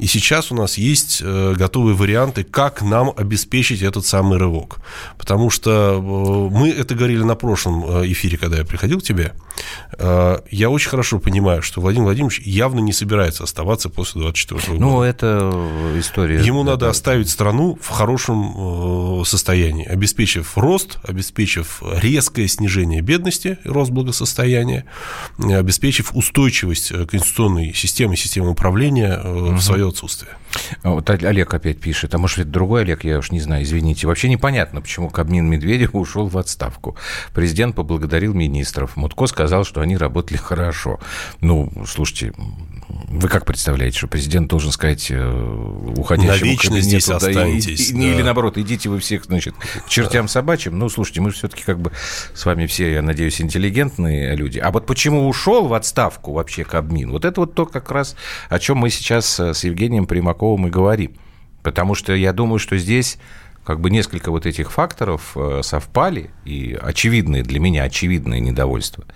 И 0.00 0.06
сейчас 0.06 0.50
у 0.50 0.54
нас 0.54 0.78
есть 0.78 1.20
э, 1.22 1.54
готовые 1.56 1.94
варианты, 1.94 2.44
как 2.44 2.82
нам 2.82 3.12
обеспечить 3.16 3.82
этот 3.82 4.06
самый 4.06 4.38
рывок. 4.38 4.78
Потому 5.18 5.50
что 5.50 5.70
э, 5.70 6.54
мы 6.54 6.70
это 6.70 6.94
говорили 6.94 7.22
на 7.22 7.34
прошлом 7.34 7.84
эфире, 8.10 8.36
когда 8.36 8.58
я 8.58 8.64
приходил 8.64 9.00
к 9.00 9.02
тебе. 9.02 9.32
Я 9.98 10.70
очень 10.70 10.88
хорошо 10.88 11.18
понимаю, 11.18 11.60
что 11.60 11.82
Владимир 11.82 12.06
Владимирович 12.06 12.40
явно 12.40 12.80
не 12.80 12.94
собирается 12.94 13.44
оставаться 13.44 13.90
после 13.90 14.22
24 14.22 14.60
года. 14.72 14.80
Ну, 14.80 15.02
это 15.02 15.52
история. 15.98 16.40
Ему 16.40 16.62
надо 16.62 16.88
оставить 16.88 17.28
страну 17.28 17.78
в 17.80 17.88
хорошем 17.88 19.24
состоянии, 19.26 19.84
обеспечив 19.84 20.56
рост, 20.56 20.98
обеспечив 21.02 21.82
резкое 22.00 22.48
снижение 22.48 23.00
бедности, 23.00 23.58
рост 23.64 23.90
благосостояния 23.90 24.84
э, 25.38 25.56
обеспечив 25.56 26.14
устойчивость 26.14 26.92
э, 26.92 27.06
конституционной 27.06 27.74
системы, 27.74 28.16
системы 28.16 28.50
управления 28.50 29.18
угу. 29.18 29.54
в 29.54 29.60
свое 29.60 29.89
ocusty. 29.90 30.26
Вот 30.82 31.08
Олег 31.10 31.52
опять 31.54 31.80
пишет, 31.80 32.14
а 32.14 32.18
может, 32.18 32.38
это 32.38 32.48
другой 32.48 32.82
Олег, 32.82 33.04
я 33.04 33.18
уж 33.18 33.30
не 33.30 33.40
знаю, 33.40 33.64
извините. 33.64 34.06
Вообще 34.06 34.28
непонятно, 34.28 34.80
почему 34.80 35.08
Кабмин 35.10 35.46
Медведев 35.46 35.94
ушел 35.94 36.26
в 36.26 36.38
отставку. 36.38 36.96
Президент 37.34 37.76
поблагодарил 37.76 38.34
министров. 38.34 38.96
Мутко 38.96 39.26
сказал, 39.26 39.64
что 39.64 39.80
они 39.80 39.96
работали 39.96 40.38
хорошо. 40.38 41.00
Ну, 41.40 41.70
слушайте, 41.86 42.32
вы 43.08 43.28
как 43.28 43.44
представляете, 43.44 43.98
что 43.98 44.08
президент 44.08 44.48
должен 44.48 44.72
сказать 44.72 45.10
э, 45.10 45.92
уходящему 45.96 46.46
Навечно 46.46 46.80
здесь 46.80 47.08
останетесь. 47.08 47.90
И, 47.90 47.94
и, 47.94 47.96
да. 47.96 48.04
Или 48.04 48.22
наоборот, 48.22 48.58
идите 48.58 48.88
вы 48.88 48.98
всех, 49.00 49.24
значит, 49.24 49.54
к 49.54 49.88
чертям 49.88 50.28
собачьим. 50.28 50.78
Ну, 50.78 50.88
слушайте, 50.88 51.20
мы 51.20 51.30
все-таки 51.30 51.62
как 51.62 51.78
бы 51.80 51.92
с 52.34 52.44
вами 52.44 52.66
все, 52.66 52.92
я 52.92 53.02
надеюсь, 53.02 53.40
интеллигентные 53.40 54.34
люди. 54.34 54.58
А 54.58 54.70
вот 54.70 54.86
почему 54.86 55.28
ушел 55.28 55.66
в 55.66 55.74
отставку 55.74 56.32
вообще 56.32 56.64
Кабмин? 56.64 57.10
Вот 57.10 57.24
это 57.24 57.40
вот 57.40 57.54
то 57.54 57.66
как 57.66 57.90
раз, 57.90 58.16
о 58.48 58.58
чем 58.58 58.78
мы 58.78 58.90
сейчас 58.90 59.38
э, 59.38 59.54
с 59.54 59.64
Евгением 59.64 60.06
Примаковым 60.06 60.39
и 60.66 60.70
говорим. 60.70 61.12
Потому 61.62 61.94
что 61.94 62.14
я 62.14 62.32
думаю, 62.32 62.58
что 62.58 62.78
здесь 62.78 63.18
как 63.64 63.80
бы 63.80 63.90
несколько 63.90 64.30
вот 64.30 64.46
этих 64.46 64.72
факторов 64.72 65.36
э, 65.36 65.60
совпали, 65.62 66.30
и 66.44 66.78
очевидные 66.80 67.42
для 67.42 67.60
меня, 67.60 67.84
очевидное 67.84 68.40
недовольство– 68.40 69.04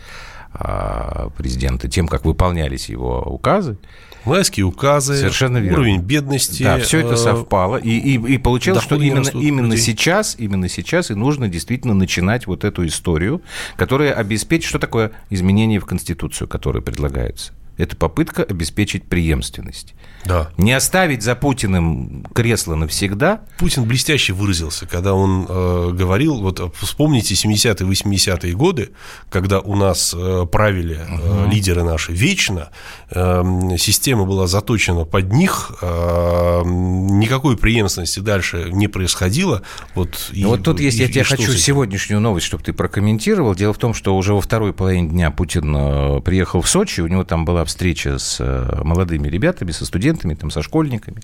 а, 0.56 1.30
президента 1.36 1.88
тем, 1.88 2.06
как 2.06 2.24
выполнялись 2.24 2.88
его 2.88 3.22
указы. 3.22 3.76
Майские 4.24 4.64
указы, 4.64 5.16
Совершенно 5.16 5.58
верно. 5.58 5.80
уровень 5.80 6.00
бедности. 6.00 6.62
Да, 6.62 6.78
все 6.78 7.00
это 7.00 7.14
э, 7.14 7.16
совпало. 7.16 7.76
И, 7.76 7.90
и, 7.90 8.34
и 8.34 8.38
получилось, 8.38 8.84
что 8.84 8.94
именно, 8.94 9.28
именно 9.34 9.76
сейчас, 9.76 10.36
именно 10.38 10.68
сейчас 10.68 11.10
и 11.10 11.14
нужно 11.14 11.48
действительно 11.48 11.92
начинать 11.92 12.46
вот 12.46 12.62
эту 12.62 12.86
историю, 12.86 13.42
которая 13.76 14.12
обеспечит, 14.12 14.68
что 14.68 14.78
такое 14.78 15.10
изменение 15.28 15.80
в 15.80 15.86
Конституцию, 15.86 16.46
которое 16.46 16.80
предлагается. 16.80 17.52
Это 17.76 17.96
попытка 17.96 18.42
обеспечить 18.44 19.04
преемственность. 19.04 19.94
Да. 20.24 20.50
Не 20.56 20.72
оставить 20.72 21.22
за 21.22 21.34
Путиным 21.34 22.24
кресло 22.34 22.74
навсегда. 22.76 23.42
Путин 23.58 23.84
блестяще 23.84 24.32
выразился, 24.32 24.86
когда 24.86 25.14
он 25.14 25.46
э, 25.48 25.90
говорил, 25.92 26.40
вот 26.40 26.74
вспомните 26.76 27.34
70-е, 27.34 27.86
80-е 27.86 28.52
годы, 28.54 28.90
когда 29.28 29.60
у 29.60 29.76
нас 29.76 30.14
э, 30.16 30.46
правили 30.50 30.98
э, 30.98 31.42
угу. 31.42 31.50
лидеры 31.50 31.82
наши 31.82 32.12
вечно, 32.12 32.70
э, 33.10 33.42
система 33.78 34.24
была 34.24 34.46
заточена 34.46 35.04
под 35.04 35.32
них, 35.32 35.72
э, 35.82 36.62
никакой 36.64 37.56
преемственности 37.56 38.20
дальше 38.20 38.70
не 38.70 38.88
происходило. 38.88 39.62
Вот, 39.94 40.30
и, 40.32 40.44
вот 40.44 40.62
тут 40.62 40.80
есть, 40.80 40.98
и, 40.98 41.02
я 41.02 41.08
тебе 41.08 41.24
хочу 41.24 41.52
сегодняшнюю 41.52 42.20
новость, 42.20 42.46
чтобы 42.46 42.62
ты 42.62 42.72
прокомментировал. 42.72 43.54
Дело 43.54 43.74
в 43.74 43.78
том, 43.78 43.92
что 43.94 44.16
уже 44.16 44.32
во 44.32 44.40
второй 44.40 44.72
половине 44.72 45.08
дня 45.08 45.30
Путин 45.30 45.74
э, 45.76 46.20
приехал 46.20 46.62
в 46.62 46.68
Сочи, 46.68 47.00
у 47.00 47.08
него 47.08 47.24
там 47.24 47.44
была 47.44 47.63
встреча 47.64 48.18
с 48.18 48.38
э, 48.40 48.80
молодыми 48.82 49.28
ребятами, 49.28 49.70
со 49.70 49.86
студентами, 49.86 50.34
там, 50.34 50.50
со 50.50 50.62
школьниками. 50.62 51.22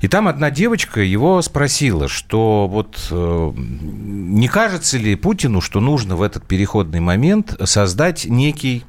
И 0.00 0.08
там 0.08 0.28
одна 0.28 0.50
девочка 0.50 1.00
его 1.00 1.40
спросила, 1.42 2.08
что 2.08 2.68
вот 2.68 3.08
э, 3.10 3.52
не 3.54 4.48
кажется 4.48 4.98
ли 4.98 5.14
Путину, 5.14 5.60
что 5.60 5.80
нужно 5.80 6.16
в 6.16 6.22
этот 6.22 6.46
переходный 6.46 7.00
момент 7.00 7.54
создать 7.64 8.24
некий 8.24 8.84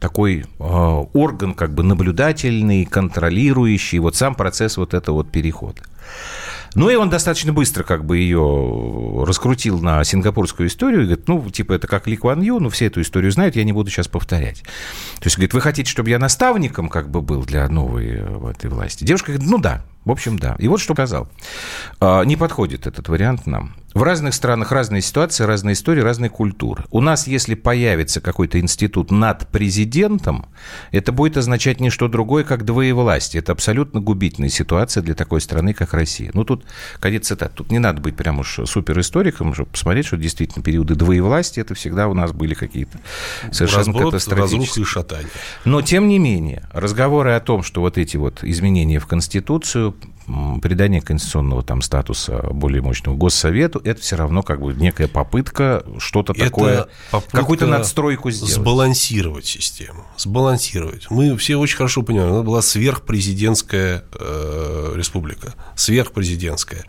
такой 0.00 0.44
э, 0.58 1.04
орган 1.12 1.54
как 1.54 1.74
бы 1.74 1.82
наблюдательный, 1.82 2.84
контролирующий 2.84 3.98
вот 3.98 4.16
сам 4.16 4.34
процесс 4.34 4.76
вот 4.76 4.94
этого 4.94 5.16
вот 5.16 5.30
перехода. 5.30 5.82
Ну, 6.74 6.90
и 6.90 6.94
он 6.94 7.10
достаточно 7.10 7.52
быстро 7.52 7.82
как 7.82 8.04
бы 8.04 8.18
ее 8.18 9.24
раскрутил 9.26 9.80
на 9.80 10.02
сингапурскую 10.04 10.68
историю 10.68 11.02
и 11.02 11.04
говорит, 11.04 11.28
ну, 11.28 11.50
типа, 11.50 11.72
это 11.72 11.86
как 11.86 12.06
Ли 12.06 12.16
Куан 12.16 12.40
Ю, 12.40 12.60
ну, 12.60 12.68
все 12.68 12.86
эту 12.86 13.00
историю 13.00 13.32
знают, 13.32 13.56
я 13.56 13.64
не 13.64 13.72
буду 13.72 13.90
сейчас 13.90 14.08
повторять. 14.08 14.62
То 15.18 15.24
есть, 15.24 15.36
говорит, 15.36 15.54
вы 15.54 15.60
хотите, 15.60 15.90
чтобы 15.90 16.10
я 16.10 16.18
наставником 16.18 16.88
как 16.88 17.10
бы 17.10 17.22
был 17.22 17.44
для 17.44 17.68
новой 17.68 18.08
э, 18.10 18.50
этой 18.50 18.70
власти? 18.70 19.04
Девушка 19.04 19.32
говорит, 19.32 19.50
ну 19.50 19.58
да, 19.58 19.84
в 20.08 20.10
общем, 20.10 20.38
да. 20.38 20.56
И 20.58 20.68
вот 20.68 20.80
что 20.80 20.94
сказал. 20.94 21.28
А, 22.00 22.22
не 22.22 22.36
подходит 22.36 22.86
этот 22.86 23.08
вариант 23.10 23.46
нам. 23.46 23.74
В 23.92 24.02
разных 24.02 24.32
странах 24.32 24.70
разные 24.72 25.02
ситуации, 25.02 25.44
разные 25.44 25.72
истории, 25.72 26.00
разные 26.00 26.30
культуры. 26.30 26.84
У 26.90 27.00
нас, 27.00 27.26
если 27.26 27.54
появится 27.54 28.20
какой-то 28.20 28.60
институт 28.60 29.10
над 29.10 29.48
президентом, 29.48 30.46
это 30.92 31.10
будет 31.12 31.36
означать 31.36 31.80
не 31.80 31.90
что 31.90 32.08
другое, 32.08 32.44
как 32.44 32.64
двоевластие. 32.64 33.40
Это 33.40 33.52
абсолютно 33.52 34.00
губительная 34.00 34.48
ситуация 34.50 35.02
для 35.02 35.14
такой 35.14 35.42
страны, 35.42 35.74
как 35.74 35.92
Россия. 35.92 36.30
Ну, 36.32 36.44
тут, 36.44 36.64
конец 37.00 37.26
цитат. 37.26 37.54
Тут 37.54 37.70
не 37.70 37.78
надо 37.78 38.00
быть 38.00 38.16
прям 38.16 38.38
уж 38.38 38.60
суперисториком, 38.64 39.52
чтобы 39.52 39.70
посмотреть, 39.70 40.06
что 40.06 40.16
действительно 40.16 40.62
периоды 40.62 40.94
двоевластия, 40.94 41.64
это 41.64 41.74
всегда 41.74 42.08
у 42.08 42.14
нас 42.14 42.32
были 42.32 42.54
какие-то 42.54 42.98
совершенно 43.52 43.86
Разброд, 43.86 44.12
катастрофические. 44.12 44.82
и 44.84 44.86
шатание. 44.86 45.30
Но, 45.64 45.82
тем 45.82 46.08
не 46.08 46.18
менее, 46.18 46.62
разговоры 46.72 47.32
о 47.32 47.40
том, 47.40 47.62
что 47.62 47.80
вот 47.80 47.98
эти 47.98 48.16
вот 48.16 48.44
изменения 48.44 49.00
в 49.00 49.06
Конституцию 49.06 49.97
придание 50.62 51.00
конституционного 51.00 51.62
там 51.62 51.82
статуса 51.82 52.48
более 52.50 52.82
мощного 52.82 53.16
Госсовету, 53.16 53.80
это 53.84 54.00
все 54.00 54.16
равно 54.16 54.42
как 54.42 54.60
бы 54.60 54.74
некая 54.74 55.08
попытка 55.08 55.84
что-то 55.98 56.34
такое, 56.34 56.88
какую-то 57.30 57.66
надстройку 57.66 58.30
сделать. 58.30 58.54
Сбалансировать 58.54 59.46
систему, 59.46 60.04
сбалансировать. 60.16 61.10
Мы 61.10 61.36
все 61.36 61.56
очень 61.56 61.76
хорошо 61.76 62.02
понимаем, 62.02 62.32
она 62.32 62.42
была 62.42 62.62
сверхпрезидентская 62.62 64.04
э, 64.12 64.92
республика, 64.96 65.54
сверхпрезидентская. 65.76 66.84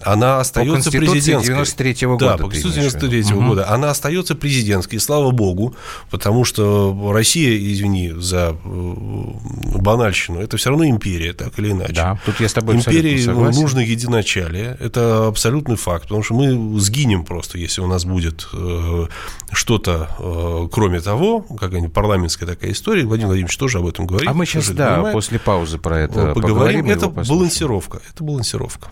Она 0.00 0.40
остается 0.40 0.90
по 0.90 0.98
президентской. 0.98 1.52
93 1.52 1.92
-го 1.92 2.12
года. 2.12 2.26
Да, 2.26 2.36
по 2.38 2.48
Конституции 2.48 2.80
93 2.80 3.20
-го 3.20 3.36
угу. 3.36 3.46
года. 3.48 3.68
Она 3.70 3.90
остается 3.90 4.34
президентской, 4.34 4.96
и 4.96 4.98
слава 4.98 5.30
богу, 5.30 5.74
потому 6.10 6.44
что 6.44 7.12
Россия, 7.12 7.56
извини 7.56 8.12
за 8.16 8.56
э, 8.64 9.78
банальщину, 9.78 10.40
это 10.40 10.56
все 10.56 10.70
равно 10.70 10.86
империя, 10.86 11.32
так 11.32 11.58
или 11.58 11.70
иначе. 11.70 11.92
Да, 11.94 12.18
тут 12.24 12.40
я 12.40 12.48
с 12.48 12.52
тобой 12.52 12.71
Империи 12.72 13.24
нужно 13.26 13.80
единоначалие, 13.80 14.76
это 14.80 15.26
абсолютный 15.26 15.76
факт, 15.76 16.04
потому 16.04 16.22
что 16.22 16.34
мы 16.34 16.80
сгинем 16.80 17.24
просто, 17.24 17.58
если 17.58 17.80
у 17.80 17.86
нас 17.86 18.04
будет 18.04 18.48
э, 18.52 19.06
что-то, 19.52 20.08
э, 20.18 20.68
кроме 20.72 21.00
того, 21.00 21.40
какая-нибудь 21.40 21.92
парламентская 21.92 22.48
такая 22.48 22.72
история, 22.72 23.04
Владимир 23.04 23.28
Владимирович 23.28 23.56
тоже 23.56 23.78
об 23.78 23.86
этом 23.86 24.06
говорит. 24.06 24.28
А 24.28 24.34
мы 24.34 24.46
сейчас, 24.46 24.70
да, 24.70 24.94
понимает. 24.94 25.14
после 25.14 25.38
паузы 25.38 25.78
про 25.78 26.00
это 26.00 26.32
поговорим. 26.32 26.42
поговорим 26.42 26.90
это 26.90 27.08
балансировка, 27.08 28.00
это 28.10 28.24
балансировка. 28.24 28.88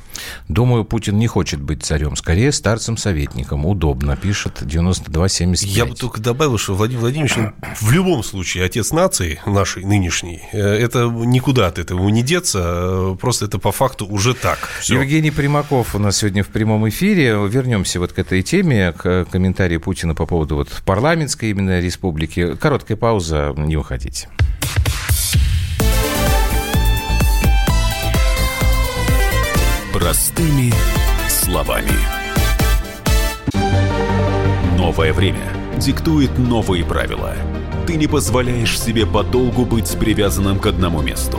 Думаю, 0.49 0.85
Путин 0.85 1.18
не 1.18 1.26
хочет 1.26 1.61
быть 1.61 1.83
царем, 1.83 2.16
скорее 2.16 2.53
старцем-советником. 2.53 3.66
Удобно, 3.66 4.16
пишет 4.16 4.59
9275. 4.62 5.76
Я 5.76 5.87
бы 5.87 5.95
только 5.95 6.20
добавил, 6.20 6.59
что 6.59 6.74
Владимир 6.74 7.01
Владимирович 7.01 7.37
в 7.81 7.91
любом 7.93 8.22
случае 8.22 8.64
отец 8.64 8.93
нации 8.93 9.41
нашей 9.47 9.85
нынешней. 9.85 10.43
Э, 10.53 10.59
это 10.59 11.05
никуда 11.07 11.66
от 11.68 11.78
этого 11.78 12.09
не 12.09 12.22
деться, 12.22 12.61
э, 12.62 13.16
просто 13.20 13.47
это 13.47 13.59
по 13.71 13.73
факту 13.73 14.05
уже 14.07 14.35
так. 14.35 14.59
Все. 14.81 14.95
Евгений 14.95 15.31
Примаков 15.31 15.95
у 15.95 16.01
нас 16.01 16.16
сегодня 16.16 16.43
в 16.43 16.49
прямом 16.49 16.89
эфире. 16.89 17.37
Вернемся 17.47 18.01
вот 18.01 18.12
к 18.12 18.18
этой 18.18 18.43
теме, 18.43 18.91
к 18.91 19.27
комментарию 19.31 19.81
Путина 19.81 20.12
по 20.12 20.27
поводу 20.27 20.57
вот 20.57 20.83
парламентской 20.85 21.51
именно 21.51 21.79
республики. 21.79 22.57
Короткая 22.57 22.97
пауза, 22.97 23.55
не 23.57 23.77
уходите. 23.77 24.29
Простыми 29.93 30.73
словами. 31.29 31.93
Новое 34.77 35.12
время 35.12 35.47
диктует 35.77 36.37
новые 36.39 36.85
правила. 36.85 37.37
Ты 37.87 37.95
не 37.95 38.09
позволяешь 38.09 38.81
себе 38.81 39.07
подолгу 39.07 39.64
быть 39.64 39.97
привязанным 39.97 40.59
к 40.59 40.66
одному 40.66 41.03
месту. 41.03 41.39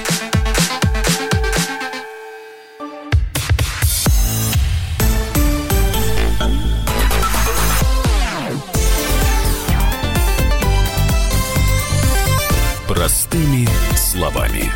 Простыми 13.31 13.65
словами. 13.95 14.69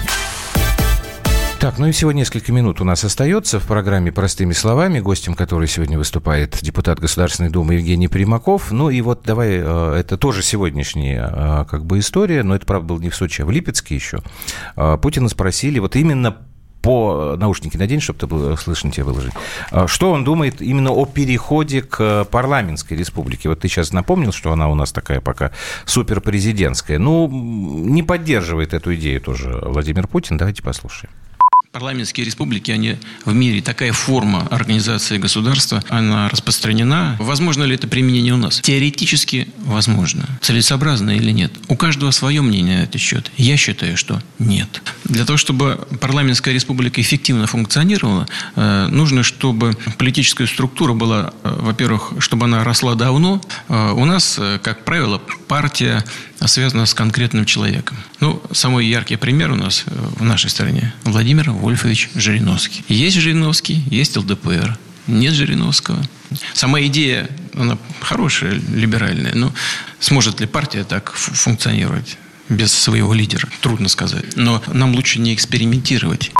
Так, 1.59 1.77
ну 1.77 1.87
и 1.87 1.91
всего 1.91 2.13
несколько 2.13 2.53
минут 2.53 2.79
у 2.79 2.85
нас 2.85 3.03
остается 3.03 3.59
в 3.59 3.67
программе 3.67 4.13
«Простыми 4.13 4.53
словами», 4.53 5.01
гостем 5.01 5.33
которой 5.33 5.67
сегодня 5.67 5.97
выступает 5.97 6.57
депутат 6.61 7.01
Государственной 7.01 7.49
Думы 7.49 7.73
Евгений 7.73 8.07
Примаков. 8.07 8.71
Ну 8.71 8.89
и 8.89 9.01
вот 9.01 9.23
давай, 9.25 9.57
э, 9.57 9.95
это 9.99 10.17
тоже 10.17 10.41
сегодняшняя 10.41 11.29
э, 11.29 11.65
как 11.69 11.85
бы 11.85 11.99
история, 11.99 12.43
но 12.43 12.55
это, 12.55 12.65
правда, 12.65 12.87
был 12.87 12.99
не 12.99 13.09
в 13.09 13.15
Сочи, 13.17 13.41
а 13.41 13.45
в 13.45 13.51
Липецке 13.51 13.93
еще. 13.93 14.19
Э, 14.77 14.97
Путина 15.01 15.27
спросили 15.27 15.79
вот 15.79 15.97
именно 15.97 16.37
по 16.85 17.35
наушники 17.35 17.77
надень, 17.77 17.99
чтобы 17.99 18.19
ты 18.19 18.27
был 18.27 18.55
слышно 18.57 18.91
тебя 18.91 19.05
выложить. 19.05 19.33
Что 19.87 20.11
он 20.11 20.23
думает 20.23 20.61
именно 20.61 20.91
о 20.91 21.05
переходе 21.07 21.81
к 21.81 22.25
парламентской 22.25 22.93
республике? 22.93 23.49
Вот 23.49 23.61
ты 23.61 23.67
сейчас 23.67 23.91
напомнил, 23.91 24.31
что 24.31 24.51
она 24.51 24.69
у 24.69 24.75
нас 24.75 24.91
такая 24.91 25.19
пока 25.19 25.51
суперпрезидентская. 25.85 26.99
Ну, 26.99 27.27
не 27.27 28.03
поддерживает 28.03 28.75
эту 28.75 28.93
идею 28.93 29.19
тоже 29.19 29.59
Владимир 29.63 30.07
Путин. 30.07 30.37
Давайте 30.37 30.61
послушаем 30.61 31.11
парламентские 31.75 32.25
республики, 32.25 32.71
они 32.71 32.95
в 33.25 33.33
мире 33.33 33.61
такая 33.61 33.91
форма 33.91 34.47
организации 34.49 35.17
государства, 35.17 35.83
она 35.89 36.29
распространена. 36.29 37.17
Возможно 37.19 37.63
ли 37.63 37.75
это 37.75 37.85
применение 37.85 38.33
у 38.33 38.37
нас? 38.37 38.61
Теоретически 38.61 39.49
возможно. 39.57 40.25
Целесообразно 40.39 41.17
или 41.17 41.31
нет? 41.31 41.51
У 41.67 41.75
каждого 41.75 42.11
свое 42.11 42.41
мнение 42.41 42.77
на 42.77 42.83
этот 42.83 43.01
счет. 43.01 43.29
Я 43.35 43.57
считаю, 43.57 43.97
что 43.97 44.21
нет. 44.39 44.81
Для 45.03 45.25
того, 45.25 45.35
чтобы 45.35 45.85
парламентская 45.99 46.53
республика 46.53 47.01
эффективно 47.01 47.45
функционировала, 47.45 48.25
э, 48.55 48.87
нужно, 48.89 49.23
чтобы 49.23 49.75
политическая 49.97 50.47
структура 50.47 50.93
была, 50.93 51.33
э, 51.43 51.57
во-первых, 51.59 52.13
чтобы 52.19 52.45
она 52.45 52.63
росла 52.63 52.95
давно. 52.95 53.41
Э, 53.67 53.91
у 53.91 54.05
нас, 54.05 54.39
как 54.63 54.85
правило, 54.85 55.17
партия 55.49 56.05
связана 56.45 56.85
с 56.85 56.93
конкретным 56.93 57.43
человеком. 57.43 57.97
Ну, 58.21 58.41
самый 58.51 58.87
яркий 58.87 59.17
пример 59.17 59.51
у 59.51 59.55
нас 59.55 59.83
в 59.87 60.23
нашей 60.23 60.49
стране– 60.49 60.93
Владимир 61.03 61.51
Вольфович 61.65 62.11
Жириновский. 62.13 62.83
Есть 62.89 63.17
Жириновский, 63.17 63.83
есть 63.89 64.15
ЛДПР. 64.15 64.77
Нет 65.07 65.33
Жириновского. 65.33 65.99
Сама 66.53 66.79
идея, 66.83 67.27
она 67.55 67.79
хорошая, 68.01 68.53
либеральная, 68.53 69.33
но 69.33 69.51
сможет 69.99 70.39
ли 70.39 70.45
партия 70.45 70.83
так 70.83 71.11
функционировать? 71.13 72.17
без 72.47 72.71
своего 72.71 73.11
лидера. 73.15 73.49
Трудно 73.61 73.89
сказать. 73.89 74.35
Но 74.35 74.61
нам 74.67 74.93
лучше 74.93 75.19
не 75.19 75.33
экспериментировать. 75.33 76.31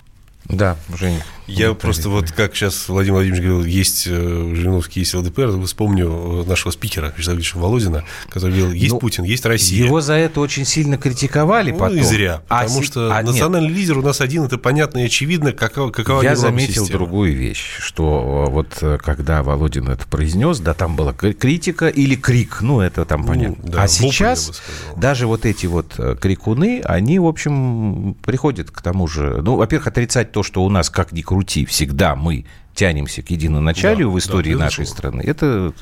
Да, 0.48 0.78
Жень. 0.96 1.20
Я 1.48 1.70
ну, 1.70 1.76
просто 1.76 2.10
вот, 2.10 2.32
как 2.32 2.56
сейчас 2.56 2.90
Владимир 2.90 3.16
Владимирович 3.16 3.44
говорил, 3.44 3.66
есть 3.66 4.08
э, 4.08 4.12
Жириновский, 4.56 5.02
есть 5.02 5.14
ЛДПР, 5.14 5.62
вспомню 5.66 6.44
нашего 6.46 6.72
спикера 6.72 7.14
Вячеслава 7.16 7.38
Ильича 7.38 7.58
Володина, 7.58 8.04
который 8.30 8.58
говорил, 8.58 8.72
есть 8.72 8.94
ну, 8.94 9.00
Путин, 9.00 9.24
есть 9.26 9.46
Россия. 9.46 9.86
Его 9.86 10.02
за 10.02 10.14
это 10.14 10.40
очень 10.40 10.66
сильно 10.66 10.98
критиковали 10.98 11.72
ну, 11.72 11.78
потом. 11.78 11.98
и 11.98 12.02
зря, 12.02 12.42
а 12.50 12.64
потому 12.64 12.80
а, 12.80 12.84
что 12.84 13.16
а, 13.16 13.22
национальный 13.22 13.70
нет. 13.70 13.78
лидер 13.78 13.98
у 14.00 14.02
нас 14.02 14.22
один, 14.22 14.44
это 14.44 14.58
понятно 14.58 15.00
и 15.00 15.04
очевидно, 15.04 15.54
какова, 15.54 15.92
какова 15.92 16.22
Я 16.24 16.36
заметил 16.36 16.84
система. 16.84 17.00
другую 17.00 17.36
вещь, 17.36 17.78
что 17.80 18.48
вот 18.50 18.78
э, 18.82 18.98
когда 19.04 19.44
Володин 19.44 19.90
это 19.90 20.08
произнес, 20.08 20.60
да, 20.60 20.74
там 20.74 20.96
была 20.96 21.14
критика 21.14 21.90
или 21.90 22.16
крик, 22.16 22.62
ну, 22.62 22.80
это 22.80 23.06
там 23.06 23.22
ну, 23.22 23.28
понятно. 23.28 23.70
Да, 23.70 23.84
а 23.84 23.88
сейчас 23.88 24.62
даже 24.96 25.28
вот 25.28 25.46
эти 25.46 25.68
вот 25.68 25.94
э, 26.00 26.16
крикуны, 26.20 26.82
они, 26.84 27.20
в 27.20 27.28
общем, 27.28 28.16
приходят 28.26 28.72
к 28.72 28.82
тому 28.82 29.08
же, 29.08 29.42
ну, 29.44 29.58
во-первых, 29.58 29.88
отрицать 29.88 30.32
то, 30.32 30.42
что 30.42 30.64
у 30.64 30.70
нас 30.70 30.90
как 30.90 31.12
ни 31.12 31.22
крути, 31.22 31.35
всегда 31.44 32.16
мы 32.16 32.46
тянемся 32.74 33.22
к 33.22 33.30
единоначалию 33.30 34.10
да, 34.10 34.14
в 34.14 34.20
истории 34.20 34.54
да, 34.54 34.66
нашей 34.66 34.86
страны. 34.86 35.22
Это 35.26 35.74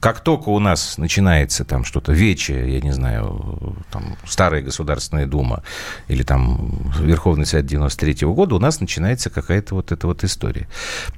как 0.00 0.20
только 0.20 0.50
у 0.50 0.58
нас 0.60 0.96
начинается 0.96 1.64
там 1.64 1.84
что-то 1.84 2.12
вече, 2.12 2.72
я 2.72 2.80
не 2.80 2.92
знаю, 2.92 3.76
там 3.90 4.16
старая 4.24 4.62
Государственная 4.62 5.26
Дума 5.26 5.64
или 6.06 6.22
там 6.22 6.92
Верховный 7.00 7.46
Совет 7.46 7.66
93 7.66 8.12
-го 8.12 8.34
года, 8.34 8.54
у 8.54 8.58
нас 8.60 8.80
начинается 8.80 9.28
какая-то 9.28 9.74
вот 9.74 9.90
эта 9.90 10.06
вот 10.06 10.22
история. 10.22 10.68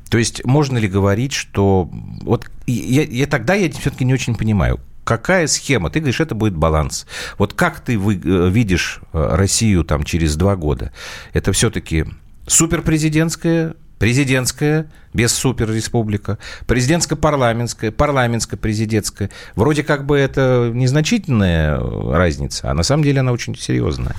То 0.09 0.18
есть 0.18 0.44
можно 0.46 0.78
ли 0.78 0.88
говорить, 0.88 1.32
что... 1.32 1.90
Вот 2.22 2.51
я, 2.66 3.03
я 3.03 3.26
тогда 3.26 3.55
я 3.55 3.70
все-таки 3.70 4.05
не 4.05 4.14
очень 4.14 4.34
понимаю, 4.34 4.80
какая 5.05 5.46
схема? 5.46 5.90
Ты 5.90 6.01
говоришь, 6.01 6.20
это 6.20 6.34
будет 6.34 6.57
баланс. 6.57 7.07
Вот 7.36 7.53
как 7.53 7.80
ты 7.80 7.98
вы, 7.98 8.14
э, 8.14 8.48
видишь 8.51 9.01
э, 9.12 9.34
Россию 9.36 9.84
там 9.84 10.05
через 10.05 10.36
два 10.36 10.57
года? 10.57 10.92
Это 11.34 11.53
все-таки 11.53 12.07
суперпрезидентская, 12.51 13.76
президентская, 13.98 14.90
без 15.12 15.32
суперреспублика, 15.32 16.38
президентско-парламентская, 16.66 17.90
парламентско-президентская. 17.90 19.30
Вроде 19.56 19.82
как 19.82 20.06
бы 20.06 20.16
это 20.16 20.70
незначительная 20.72 21.78
разница, 21.78 22.70
а 22.70 22.74
на 22.74 22.82
самом 22.82 23.04
деле 23.04 23.20
она 23.20 23.32
очень 23.32 23.56
серьезная. 23.56 24.14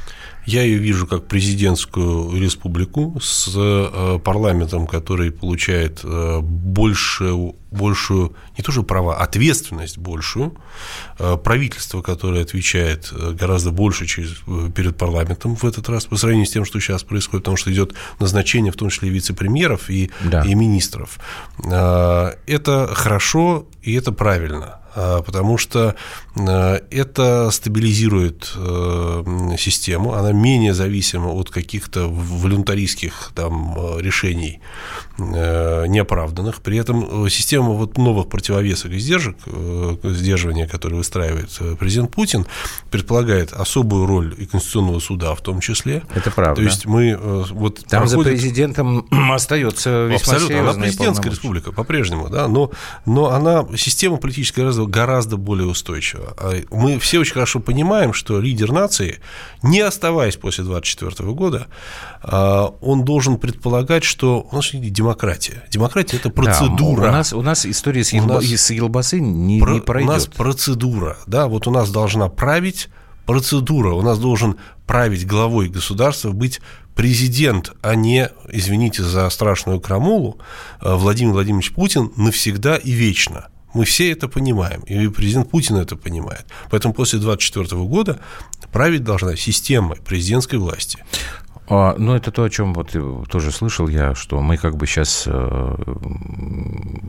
Я 0.46 0.64
ее 0.64 0.78
вижу 0.78 1.06
как 1.06 1.28
президентскую 1.28 2.40
республику 2.42 3.20
с 3.22 3.52
э, 3.56 4.20
парламентом, 4.24 4.88
который 4.88 5.32
получает 5.32 6.00
э, 6.04 6.40
большую, 6.42 7.56
большую, 7.70 8.36
не 8.58 8.64
тоже 8.64 8.82
права, 8.82 9.18
ответственность 9.18 10.00
большую, 10.00 10.58
э, 11.20 11.38
правительство, 11.38 12.02
которое 12.02 12.42
отвечает 12.42 13.14
гораздо 13.14 13.70
больше 13.70 14.08
через, 14.08 14.38
перед 14.74 14.98
парламентом 14.98 15.56
в 15.56 15.64
этот 15.64 15.88
раз 15.90 16.06
по 16.06 16.18
сравнению 16.18 16.48
с 16.48 16.52
тем, 16.52 16.66
что 16.66 16.80
сейчас 16.80 17.04
происходит, 17.04 17.44
потому 17.44 17.58
что 17.58 17.72
идет 17.72 17.94
назначение 18.20 18.72
в 18.72 18.78
том 18.78 18.90
числе 18.90 19.10
вице-премьеров 19.10 19.92
и, 19.92 20.10
да. 20.24 20.44
и 20.44 20.56
министров. 20.56 20.81
Это 22.46 22.90
хорошо 22.94 23.68
и 23.82 23.96
это 23.96 24.12
правильно. 24.12 24.80
А, 24.94 25.22
потому 25.22 25.58
что 25.58 25.96
э, 26.36 26.80
это 26.92 27.50
стабилизирует 27.52 28.52
э, 28.56 29.56
систему, 29.58 30.14
она 30.14 30.32
менее 30.34 30.74
зависима 30.74 31.28
от 31.28 31.50
каких-то 31.50 32.08
волюнтаристских 32.10 33.32
там, 33.36 33.76
э, 33.78 34.02
решений 34.02 34.60
неоправданных. 35.18 36.62
При 36.62 36.78
этом 36.78 37.30
система 37.30 37.72
вот 37.72 37.96
новых 38.00 38.28
противовесов 38.28 38.90
и 38.90 38.98
сдержек, 38.98 39.36
сдерживания, 40.04 40.68
которые 40.68 40.98
выстраивает 40.98 41.50
президент 41.78 42.10
Путин, 42.10 42.48
предполагает 42.90 43.54
особую 43.54 44.08
роль 44.08 44.34
и 44.40 44.48
Конституционного 44.48 45.00
суда 45.00 45.36
в 45.36 45.42
том 45.42 45.60
числе. 45.60 46.02
Это 46.16 46.32
правда. 46.32 46.56
То 46.56 46.62
есть 46.64 46.88
мы 46.88 47.16
вот 47.52 47.86
там 47.88 48.08
проходит... 48.08 48.10
за 48.10 48.32
президентом 48.32 49.06
остается 49.32 50.06
весьма 50.06 50.34
Абсолютно, 50.34 50.60
она 50.62 50.74
президентская 50.74 51.32
республика 51.32 51.72
по-прежнему, 51.72 52.30
да, 52.30 52.48
но, 52.48 52.72
но 53.06 53.30
она 53.30 53.68
система 53.78 54.18
политическая 54.18 54.62
гораздо 54.62 54.81
гораздо 54.88 55.38
более 55.38 55.68
устойчиво. 55.68 56.34
А 56.38 56.62
мы 56.72 57.00
все 57.00 57.20
очень 57.20 57.34
хорошо 57.34 57.60
понимаем, 57.60 58.14
что 58.14 58.40
лидер 58.40 58.72
нации, 58.72 59.20
не 59.64 59.80
оставаясь 59.82 60.36
после 60.36 60.64
24 60.64 61.32
года, 61.34 61.68
а, 62.22 62.74
он 62.82 63.04
должен 63.04 63.38
предполагать, 63.38 64.04
что 64.04 64.48
у 64.52 64.56
нас 64.56 64.70
демократия. 64.72 65.64
Демократия– 65.70 66.18
это 66.18 66.30
процедура. 66.30 67.02
Да, 67.02 67.10
у, 67.10 67.12
нас, 67.12 67.34
у 67.34 67.42
нас 67.42 67.66
история 67.66 68.04
с, 68.04 68.14
елба, 68.14 68.36
нас, 68.36 68.46
с 68.46 68.72
елбасы 68.72 69.20
не, 69.20 69.60
про, 69.60 69.74
не 69.74 69.80
пройдет. 69.80 70.10
У 70.10 70.14
нас 70.14 70.26
процедура. 70.28 71.18
Да, 71.28 71.48
вот 71.48 71.68
у 71.68 71.72
нас 71.72 71.92
должна 71.92 72.30
править 72.30 72.90
процедура. 73.26 73.94
У 73.94 74.02
нас 74.02 74.20
должен 74.20 74.58
править 74.86 75.26
главой 75.26 75.70
государства 75.70 76.32
быть 76.32 76.60
президент, 76.96 77.72
а 77.82 77.96
не, 77.96 78.30
извините 78.52 79.04
за 79.04 79.30
страшную 79.30 79.80
крамулу, 79.80 80.38
а, 80.80 80.96
Владимир 80.96 81.34
Владимирович 81.34 81.72
Путин 81.74 82.12
навсегда 82.18 82.76
и 82.76 82.92
вечно. 82.92 83.48
Мы 83.74 83.86
все 83.86 84.12
это 84.12 84.28
понимаем, 84.28 84.82
и 84.82 85.08
президент 85.08 85.50
Путин 85.50 85.78
это 85.78 85.96
понимает. 85.96 86.46
Поэтому 86.70 86.94
после 86.94 87.20
2024 87.20 87.82
года 87.84 88.20
править 88.72 89.04
должна 89.04 89.36
система 89.36 89.96
президентской 89.96 90.56
власти. 90.58 91.04
А, 91.74 91.96
ну, 91.98 92.16
это 92.16 92.32
то, 92.32 92.44
о 92.44 92.50
чем 92.50 92.74
вот 92.74 92.94
тоже 93.30 93.50
слышал 93.52 93.88
я, 93.88 94.14
что 94.14 94.42
мы 94.42 94.58
как 94.58 94.76
бы 94.76 94.86
сейчас 94.86 95.24
э, 95.26 95.76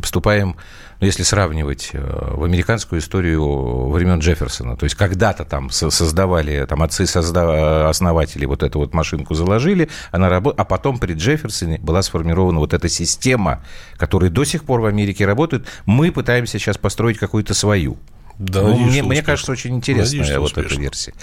вступаем, 0.04 0.54
ну, 1.00 1.06
если 1.06 1.24
сравнивать 1.24 1.90
э, 1.92 1.98
в 2.00 2.44
американскую 2.44 3.00
историю 3.00 3.90
времен 3.90 4.20
Джефферсона, 4.20 4.76
то 4.76 4.84
есть 4.84 4.94
когда-то 4.94 5.44
там 5.44 5.70
создавали, 5.70 6.64
там 6.66 6.80
отцы 6.84 7.06
созда... 7.06 7.88
основатели 7.88 8.44
вот 8.44 8.62
эту 8.62 8.78
вот 8.78 8.94
машинку 8.94 9.34
заложили, 9.34 9.88
она 10.12 10.28
работ... 10.28 10.54
а 10.56 10.64
потом 10.64 10.98
при 10.98 11.14
Джефферсоне 11.14 11.80
была 11.82 12.00
сформирована 12.02 12.60
вот 12.60 12.72
эта 12.72 12.88
система, 12.88 13.64
которая 13.96 14.30
до 14.30 14.44
сих 14.44 14.62
пор 14.62 14.80
в 14.80 14.86
Америке 14.86 15.26
работает. 15.26 15.66
Мы 15.86 16.12
пытаемся 16.12 16.60
сейчас 16.60 16.78
построить 16.78 17.18
какую-то 17.18 17.52
свою. 17.52 17.98
Да, 18.38 18.62
ну, 18.62 18.78
мне, 18.78 19.02
мне 19.02 19.22
кажется, 19.22 19.52
очень 19.52 19.76
интересная 19.76 20.20
надеюсь, 20.20 20.38
вот 20.38 20.46
успешно. 20.46 20.74
эта 20.74 20.80
версия. 20.80 21.14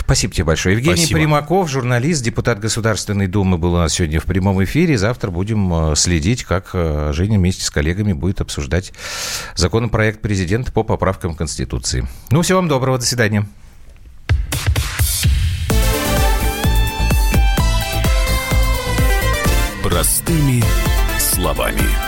Спасибо 0.00 0.34
тебе 0.34 0.44
большое. 0.44 0.76
Евгений 0.76 0.96
Спасибо. 0.96 1.20
Примаков, 1.20 1.70
журналист, 1.70 2.22
депутат 2.22 2.58
Государственной 2.60 3.26
Думы, 3.26 3.58
был 3.58 3.74
у 3.74 3.78
нас 3.78 3.94
сегодня 3.94 4.20
в 4.20 4.24
прямом 4.24 4.62
эфире. 4.64 4.98
Завтра 4.98 5.30
будем 5.30 5.92
э, 5.92 5.96
следить, 5.96 6.44
как 6.44 6.70
э, 6.74 7.12
Женя 7.14 7.38
вместе 7.38 7.64
с 7.64 7.70
коллегами 7.70 8.12
будет 8.12 8.40
обсуждать 8.40 8.92
законопроект 9.54 10.20
президента 10.20 10.72
по 10.72 10.82
поправкам 10.82 11.34
Конституции. 11.34 12.06
Ну, 12.30 12.42
всего 12.42 12.58
вам 12.58 12.68
доброго, 12.68 12.98
до 12.98 13.06
свидания. 13.06 13.46
Простыми 19.82 20.62
словами 21.18 22.07